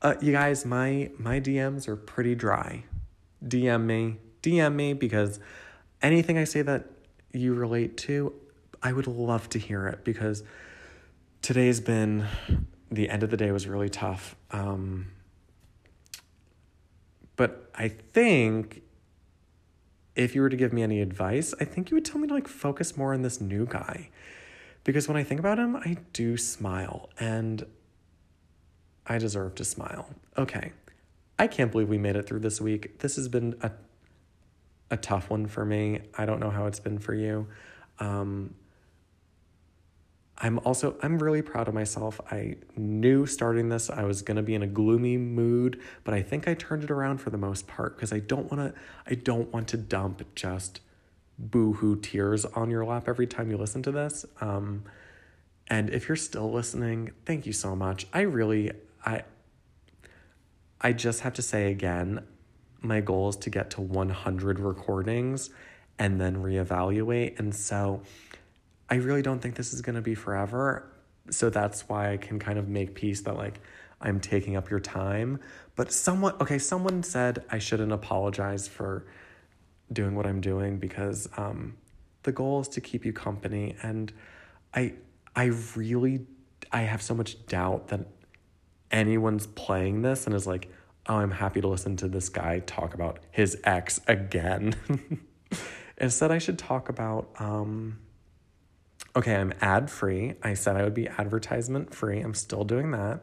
uh, 0.01 0.15
you 0.21 0.31
guys 0.31 0.65
my 0.65 1.09
my 1.17 1.39
DMs 1.39 1.87
are 1.87 1.95
pretty 1.95 2.35
dry 2.35 2.83
DM 3.45 3.83
me 3.83 4.17
DM 4.41 4.73
me 4.75 4.93
because 4.93 5.39
anything 6.01 6.37
I 6.37 6.45
say 6.45 6.61
that 6.61 6.85
you 7.33 7.53
relate 7.53 7.97
to 7.97 8.33
I 8.81 8.93
would 8.93 9.07
love 9.07 9.49
to 9.49 9.59
hear 9.59 9.87
it 9.87 10.03
because 10.03 10.43
today's 11.41 11.79
been 11.79 12.27
the 12.91 13.09
end 13.09 13.23
of 13.23 13.29
the 13.29 13.37
day 13.37 13.51
was 13.51 13.67
really 13.67 13.89
tough. 13.89 14.35
Um, 14.51 15.07
but 17.35 17.69
I 17.75 17.89
think 17.89 18.81
if 20.15 20.35
you 20.35 20.41
were 20.41 20.49
to 20.49 20.57
give 20.57 20.73
me 20.73 20.83
any 20.83 21.01
advice, 21.01 21.53
I 21.59 21.65
think 21.65 21.91
you 21.91 21.95
would 21.95 22.05
tell 22.05 22.19
me 22.19 22.27
to 22.27 22.33
like 22.33 22.47
focus 22.47 22.97
more 22.97 23.13
on 23.13 23.21
this 23.21 23.39
new 23.39 23.65
guy. 23.65 24.09
Because 24.83 25.07
when 25.07 25.17
I 25.17 25.23
think 25.23 25.39
about 25.39 25.59
him, 25.59 25.75
I 25.75 25.97
do 26.13 26.37
smile 26.37 27.09
and 27.19 27.65
I 29.05 29.17
deserve 29.17 29.55
to 29.55 29.65
smile. 29.65 30.09
Okay. 30.37 30.71
I 31.37 31.47
can't 31.47 31.71
believe 31.71 31.89
we 31.89 31.97
made 31.97 32.15
it 32.15 32.27
through 32.27 32.39
this 32.39 32.59
week. 32.59 32.99
This 32.99 33.15
has 33.15 33.27
been 33.27 33.55
a 33.61 33.71
a 34.91 34.97
tough 34.97 35.29
one 35.29 35.45
for 35.45 35.63
me. 35.65 36.01
I 36.17 36.25
don't 36.25 36.39
know 36.39 36.49
how 36.49 36.65
it's 36.65 36.79
been 36.79 36.97
for 36.97 37.13
you. 37.13 37.47
Um, 37.99 38.55
I'm 40.41 40.57
also 40.59 40.95
I'm 41.01 41.19
really 41.19 41.41
proud 41.41 41.67
of 41.67 41.73
myself. 41.73 42.21
I 42.31 42.55
knew 42.77 43.25
starting 43.25 43.69
this 43.69 43.89
I 43.89 44.03
was 44.03 44.21
going 44.21 44.37
to 44.37 44.43
be 44.43 44.55
in 44.55 44.63
a 44.63 44.67
gloomy 44.67 45.17
mood, 45.17 45.81
but 46.03 46.13
I 46.13 46.21
think 46.21 46.47
I 46.47 46.53
turned 46.53 46.83
it 46.83 46.91
around 46.91 47.17
for 47.17 47.29
the 47.29 47.37
most 47.37 47.67
part 47.67 47.95
because 47.95 48.13
I 48.13 48.19
don't 48.19 48.49
want 48.49 48.73
to 48.73 48.81
I 49.05 49.15
don't 49.15 49.51
want 49.51 49.67
to 49.69 49.77
dump 49.77 50.23
just 50.35 50.79
boohoo 51.39 51.95
tears 51.95 52.43
on 52.45 52.69
your 52.69 52.85
lap 52.85 53.07
every 53.07 53.25
time 53.25 53.49
you 53.49 53.57
listen 53.57 53.81
to 53.83 53.91
this. 53.91 54.25
Um, 54.41 54.83
and 55.67 55.89
if 55.89 56.09
you're 56.09 56.15
still 56.15 56.51
listening, 56.51 57.11
thank 57.25 57.45
you 57.45 57.53
so 57.53 57.75
much. 57.75 58.05
I 58.13 58.21
really 58.21 58.71
I 59.05 59.23
I 60.81 60.93
just 60.93 61.21
have 61.21 61.33
to 61.33 61.41
say 61.41 61.71
again, 61.71 62.25
my 62.81 63.01
goal 63.01 63.29
is 63.29 63.35
to 63.37 63.49
get 63.49 63.69
to 63.71 63.81
100 63.81 64.59
recordings 64.59 65.49
and 65.97 66.19
then 66.19 66.37
reevaluate. 66.37 67.37
And 67.37 67.53
so 67.53 68.01
I 68.89 68.95
really 68.95 69.21
don't 69.21 69.39
think 69.39 69.55
this 69.55 69.73
is 69.73 69.81
going 69.81 69.95
to 69.95 70.01
be 70.01 70.15
forever. 70.15 70.89
So 71.29 71.49
that's 71.49 71.87
why 71.89 72.13
I 72.13 72.17
can 72.17 72.39
kind 72.39 72.57
of 72.57 72.69
make 72.69 72.95
peace 72.95 73.21
that 73.21 73.35
like 73.35 73.59
I'm 74.01 74.19
taking 74.19 74.55
up 74.55 74.69
your 74.69 74.79
time. 74.79 75.39
But 75.75 75.91
someone, 75.91 76.35
okay, 76.39 76.57
someone 76.57 77.03
said 77.03 77.43
I 77.51 77.59
shouldn't 77.59 77.91
apologize 77.91 78.67
for 78.67 79.05
doing 79.91 80.15
what 80.15 80.25
I'm 80.25 80.41
doing 80.41 80.77
because 80.77 81.27
um, 81.37 81.77
the 82.23 82.31
goal 82.31 82.61
is 82.61 82.67
to 82.69 82.81
keep 82.81 83.05
you 83.05 83.13
company. 83.13 83.75
And 83.81 84.11
I, 84.73 84.93
I 85.35 85.45
really, 85.75 86.25
I 86.71 86.81
have 86.81 87.01
so 87.01 87.13
much 87.13 87.45
doubt 87.47 87.89
that 87.89 88.01
anyone's 88.91 89.47
playing 89.47 90.01
this 90.01 90.25
and 90.25 90.35
is 90.35 90.47
like, 90.47 90.69
oh, 91.07 91.15
I'm 91.15 91.31
happy 91.31 91.61
to 91.61 91.67
listen 91.67 91.97
to 91.97 92.07
this 92.07 92.29
guy 92.29 92.59
talk 92.59 92.93
about 92.93 93.19
his 93.31 93.57
ex 93.63 93.99
again. 94.07 94.75
Instead, 95.97 96.31
I 96.31 96.37
should 96.37 96.57
talk 96.57 96.87
about, 96.87 97.29
um, 97.39 97.99
okay, 99.15 99.35
I'm 99.35 99.53
ad 99.59 99.89
free. 99.89 100.35
I 100.43 100.53
said 100.53 100.75
I 100.75 100.83
would 100.83 100.93
be 100.93 101.07
advertisement 101.07 101.93
free. 101.93 102.21
I'm 102.21 102.33
still 102.33 102.63
doing 102.63 102.91
that. 102.91 103.21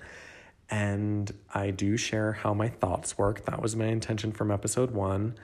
And 0.69 1.33
I 1.55 1.71
do 1.71 1.97
share 1.97 2.33
how 2.33 2.53
my 2.53 2.69
thoughts 2.69 3.17
work. 3.17 3.45
That 3.47 3.63
was 3.63 3.77
my 3.77 3.87
intention 3.87 4.33
from 4.33 4.51
episode 4.51 4.91
one, 4.91 5.37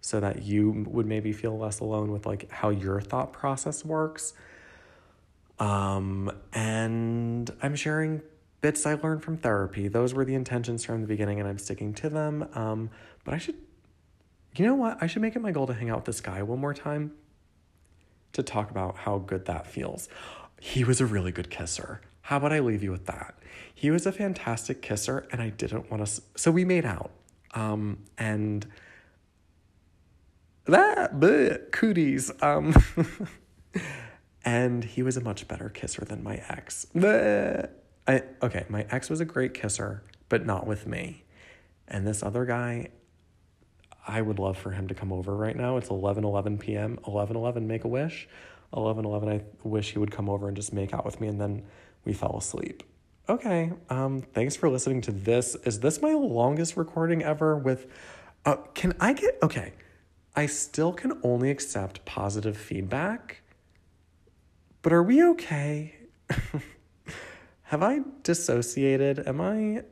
so 0.00 0.20
that 0.20 0.42
you 0.42 0.84
would 0.88 1.06
maybe 1.06 1.32
feel 1.32 1.58
less 1.58 1.80
alone 1.80 2.10
with 2.10 2.26
like 2.26 2.50
how 2.50 2.70
your 2.70 3.00
thought 3.00 3.32
process 3.32 3.84
works. 3.84 4.32
Um, 5.58 6.32
and 6.52 7.50
I'm 7.62 7.76
sharing 7.76 8.22
bits 8.60 8.86
I 8.86 8.94
learned 8.94 9.22
from 9.22 9.36
therapy. 9.36 9.88
Those 9.88 10.14
were 10.14 10.24
the 10.24 10.34
intentions 10.34 10.84
from 10.84 11.02
the 11.02 11.06
beginning, 11.06 11.38
and 11.38 11.48
I'm 11.48 11.58
sticking 11.58 11.94
to 11.94 12.08
them. 12.08 12.48
Um, 12.54 12.90
but 13.24 13.34
I 13.34 13.38
should, 13.38 13.56
you 14.56 14.66
know 14.66 14.74
what? 14.74 14.98
I 15.02 15.06
should 15.06 15.22
make 15.22 15.36
it 15.36 15.40
my 15.40 15.52
goal 15.52 15.66
to 15.66 15.74
hang 15.74 15.90
out 15.90 15.96
with 15.96 16.04
this 16.06 16.20
guy 16.20 16.42
one 16.42 16.58
more 16.58 16.74
time 16.74 17.12
to 18.32 18.42
talk 18.42 18.70
about 18.70 18.96
how 18.96 19.18
good 19.18 19.46
that 19.46 19.66
feels. 19.66 20.08
He 20.60 20.84
was 20.84 21.00
a 21.00 21.06
really 21.06 21.32
good 21.32 21.50
kisser. 21.50 22.00
How 22.22 22.36
about 22.36 22.52
I 22.52 22.60
leave 22.60 22.82
you 22.82 22.90
with 22.90 23.06
that? 23.06 23.34
He 23.74 23.90
was 23.90 24.06
a 24.06 24.12
fantastic 24.12 24.82
kisser, 24.82 25.26
and 25.32 25.42
I 25.42 25.50
didn't 25.50 25.90
want 25.90 26.06
to. 26.06 26.22
So 26.36 26.50
we 26.50 26.64
made 26.64 26.84
out. 26.84 27.10
Um, 27.52 27.98
and 28.16 28.66
that, 30.70 31.14
bleh, 31.14 31.70
cooties. 31.72 32.30
Um, 32.42 32.74
and 34.44 34.84
he 34.84 35.02
was 35.02 35.16
a 35.16 35.20
much 35.20 35.46
better 35.48 35.68
kisser 35.68 36.04
than 36.04 36.22
my 36.22 36.42
ex. 36.48 36.86
I, 36.94 38.22
okay, 38.42 38.64
my 38.68 38.86
ex 38.90 39.10
was 39.10 39.20
a 39.20 39.24
great 39.24 39.54
kisser, 39.54 40.02
but 40.28 40.46
not 40.46 40.66
with 40.66 40.86
me. 40.86 41.24
And 41.86 42.06
this 42.06 42.22
other 42.22 42.44
guy, 42.44 42.88
I 44.06 44.22
would 44.22 44.38
love 44.38 44.56
for 44.56 44.70
him 44.70 44.88
to 44.88 44.94
come 44.94 45.12
over 45.12 45.36
right 45.36 45.56
now. 45.56 45.76
It's 45.76 45.90
11 45.90 46.24
11 46.24 46.58
p.m. 46.58 46.98
11 47.06 47.36
11, 47.36 47.66
make 47.66 47.84
a 47.84 47.88
wish. 47.88 48.28
11 48.76 49.04
11, 49.04 49.28
I 49.28 49.42
wish 49.64 49.92
he 49.92 49.98
would 49.98 50.10
come 50.10 50.28
over 50.28 50.48
and 50.48 50.56
just 50.56 50.72
make 50.72 50.94
out 50.94 51.04
with 51.04 51.20
me. 51.20 51.28
And 51.28 51.40
then 51.40 51.64
we 52.04 52.12
fell 52.12 52.36
asleep. 52.36 52.82
Okay, 53.28 53.72
um, 53.90 54.22
thanks 54.22 54.56
for 54.56 54.68
listening 54.68 55.02
to 55.02 55.12
this. 55.12 55.54
Is 55.64 55.80
this 55.80 56.02
my 56.02 56.12
longest 56.12 56.76
recording 56.76 57.22
ever 57.22 57.56
with. 57.56 57.86
Uh, 58.44 58.56
can 58.74 58.94
I 58.98 59.12
get. 59.12 59.38
Okay, 59.42 59.74
I 60.40 60.46
still 60.46 60.94
can 60.94 61.20
only 61.22 61.50
accept 61.50 62.02
positive 62.06 62.56
feedback, 62.56 63.42
but 64.80 64.90
are 64.90 65.02
we 65.02 65.22
okay? 65.22 65.94
Have 67.64 67.82
I 67.82 68.00
dissociated? 68.22 69.28
Am 69.28 69.38
I. 69.38 69.82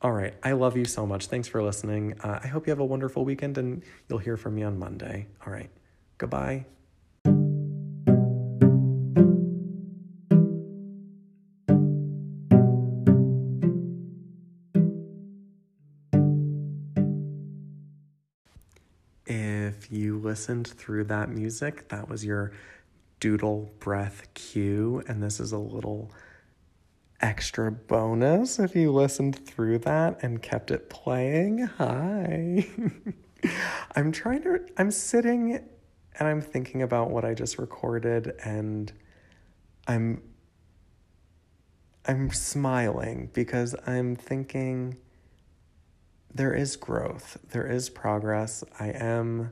All 0.00 0.12
right. 0.12 0.32
I 0.42 0.52
love 0.52 0.74
you 0.78 0.86
so 0.86 1.06
much. 1.06 1.26
Thanks 1.26 1.48
for 1.48 1.62
listening. 1.62 2.18
Uh, 2.20 2.40
I 2.42 2.46
hope 2.46 2.66
you 2.66 2.70
have 2.70 2.80
a 2.80 2.84
wonderful 2.86 3.26
weekend 3.26 3.58
and 3.58 3.82
you'll 4.08 4.20
hear 4.20 4.38
from 4.38 4.54
me 4.54 4.62
on 4.62 4.78
Monday. 4.78 5.26
All 5.46 5.52
right. 5.52 5.68
Goodbye. 6.16 6.64
Listened 20.36 20.66
through 20.66 21.02
that 21.02 21.30
music, 21.30 21.88
that 21.88 22.10
was 22.10 22.22
your 22.22 22.52
doodle 23.20 23.70
breath 23.80 24.28
cue. 24.34 25.02
And 25.08 25.22
this 25.22 25.40
is 25.40 25.50
a 25.50 25.58
little 25.58 26.10
extra 27.22 27.72
bonus 27.72 28.58
if 28.58 28.76
you 28.76 28.92
listened 28.92 29.46
through 29.46 29.78
that 29.78 30.22
and 30.22 30.42
kept 30.42 30.70
it 30.70 30.90
playing. 30.90 31.60
Hi. 31.78 32.66
I'm 33.96 34.12
trying 34.12 34.42
to, 34.42 34.60
I'm 34.76 34.90
sitting 34.90 35.54
and 36.18 36.28
I'm 36.28 36.42
thinking 36.42 36.82
about 36.82 37.08
what 37.10 37.24
I 37.24 37.32
just 37.32 37.58
recorded 37.58 38.34
and 38.44 38.92
I'm 39.88 40.20
I'm 42.08 42.30
smiling 42.30 43.30
because 43.32 43.74
I'm 43.86 44.14
thinking 44.14 44.98
there 46.32 46.52
is 46.52 46.76
growth, 46.76 47.38
there 47.50 47.66
is 47.66 47.88
progress. 47.88 48.62
I 48.78 48.90
am 48.90 49.50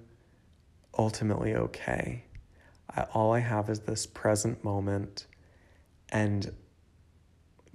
ultimately 0.99 1.55
okay. 1.55 2.25
I, 2.95 3.03
all 3.15 3.33
I 3.33 3.41
have 3.41 3.69
is 3.71 3.81
this 3.81 4.07
present 4.07 4.63
moment 4.65 5.27
and 6.11 6.53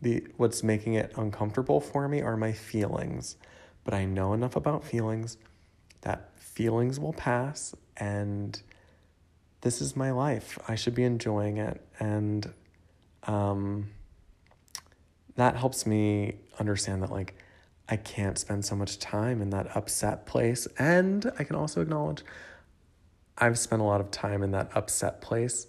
the 0.02 0.26
what's 0.38 0.64
making 0.64 0.94
it 0.94 1.12
uncomfortable 1.18 1.82
for 1.82 2.08
me 2.08 2.22
are 2.22 2.38
my 2.38 2.54
feelings. 2.54 3.36
But 3.84 3.94
I 3.94 4.06
know 4.06 4.34
enough 4.34 4.56
about 4.56 4.84
feelings 4.84 5.38
that 6.02 6.32
feelings 6.40 7.00
will 7.00 7.14
pass 7.14 7.76
and 7.98 8.62
this 9.62 9.82
is 9.82 9.96
my 9.96 10.12
life. 10.12 10.58
I 10.68 10.76
should 10.76 10.96
be 10.96 11.04
enjoying 11.04 11.58
it 11.58 11.86
and 12.00 12.54
um 13.24 13.90
that 15.36 15.56
helps 15.56 15.86
me 15.86 16.36
understand 16.60 17.04
that 17.04 17.12
like 17.12 17.36
I 17.90 17.96
can't 17.96 18.38
spend 18.38 18.66
so 18.66 18.76
much 18.76 19.00
time 19.00 19.42
in 19.42 19.50
that 19.50 19.76
upset 19.76 20.26
place 20.26 20.68
and 20.78 21.30
I 21.40 21.44
can 21.44 21.56
also 21.56 21.82
acknowledge 21.82 22.24
I've 23.40 23.58
spent 23.58 23.82
a 23.82 23.86
lot 23.86 24.02
of 24.02 24.12
time 24.12 24.44
in 24.44 24.52
that 24.52 24.70
upset 24.76 25.22
place. 25.22 25.68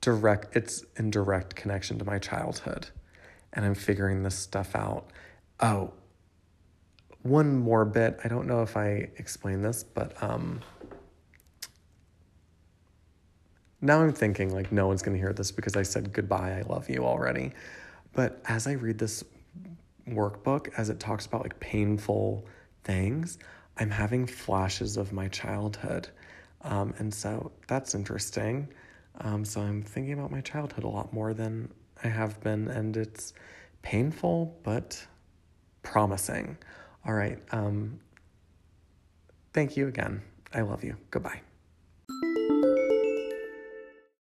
Direct 0.00 0.54
it's 0.56 0.84
in 0.96 1.10
direct 1.10 1.56
connection 1.56 1.98
to 1.98 2.04
my 2.04 2.18
childhood. 2.18 2.88
And 3.52 3.64
i'm 3.64 3.74
figuring 3.74 4.22
this 4.22 4.34
stuff 4.34 4.74
out. 4.76 5.06
Oh 5.60 5.92
one 7.22 7.56
more 7.56 7.86
bit. 7.86 8.20
I 8.22 8.28
don't 8.28 8.46
know 8.46 8.62
if 8.62 8.76
i 8.76 9.08
explained 9.16 9.64
this 9.64 9.82
but 9.82 10.22
um 10.22 10.60
now 13.80 14.00
i'm 14.00 14.12
thinking 14.12 14.52
like 14.54 14.70
no 14.72 14.86
one's 14.86 15.02
going 15.02 15.16
to 15.16 15.20
hear 15.20 15.32
this 15.32 15.50
because 15.50 15.76
i 15.76 15.82
said 15.82 16.12
goodbye 16.12 16.58
i 16.58 16.62
love 16.62 16.88
you 16.88 17.04
already. 17.04 17.52
But 18.12 18.40
as 18.46 18.66
i 18.66 18.72
read 18.72 18.98
this 18.98 19.24
workbook 20.08 20.68
as 20.76 20.90
it 20.90 21.00
talks 21.00 21.24
about 21.26 21.42
like 21.42 21.58
painful 21.60 22.46
things 22.82 23.38
i'm 23.78 23.90
having 23.90 24.26
flashes 24.26 24.96
of 24.96 25.12
my 25.12 25.28
childhood 25.28 26.08
um, 26.62 26.94
and 26.98 27.12
so 27.12 27.52
that's 27.66 27.94
interesting 27.94 28.68
um, 29.20 29.44
so 29.44 29.60
I'm 29.60 29.82
thinking 29.82 30.12
about 30.14 30.30
my 30.30 30.40
childhood 30.40 30.84
a 30.84 30.88
lot 30.88 31.12
more 31.12 31.34
than 31.34 31.70
I 32.02 32.08
have 32.08 32.40
been, 32.40 32.68
and 32.68 32.96
it's 32.96 33.32
painful 33.82 34.58
but 34.62 35.06
promising. 35.82 36.58
All 37.06 37.14
right. 37.14 37.38
Um, 37.52 38.00
thank 39.52 39.76
you 39.76 39.86
again. 39.88 40.22
I 40.52 40.62
love 40.62 40.82
you. 40.84 40.96
Goodbye. 41.10 41.40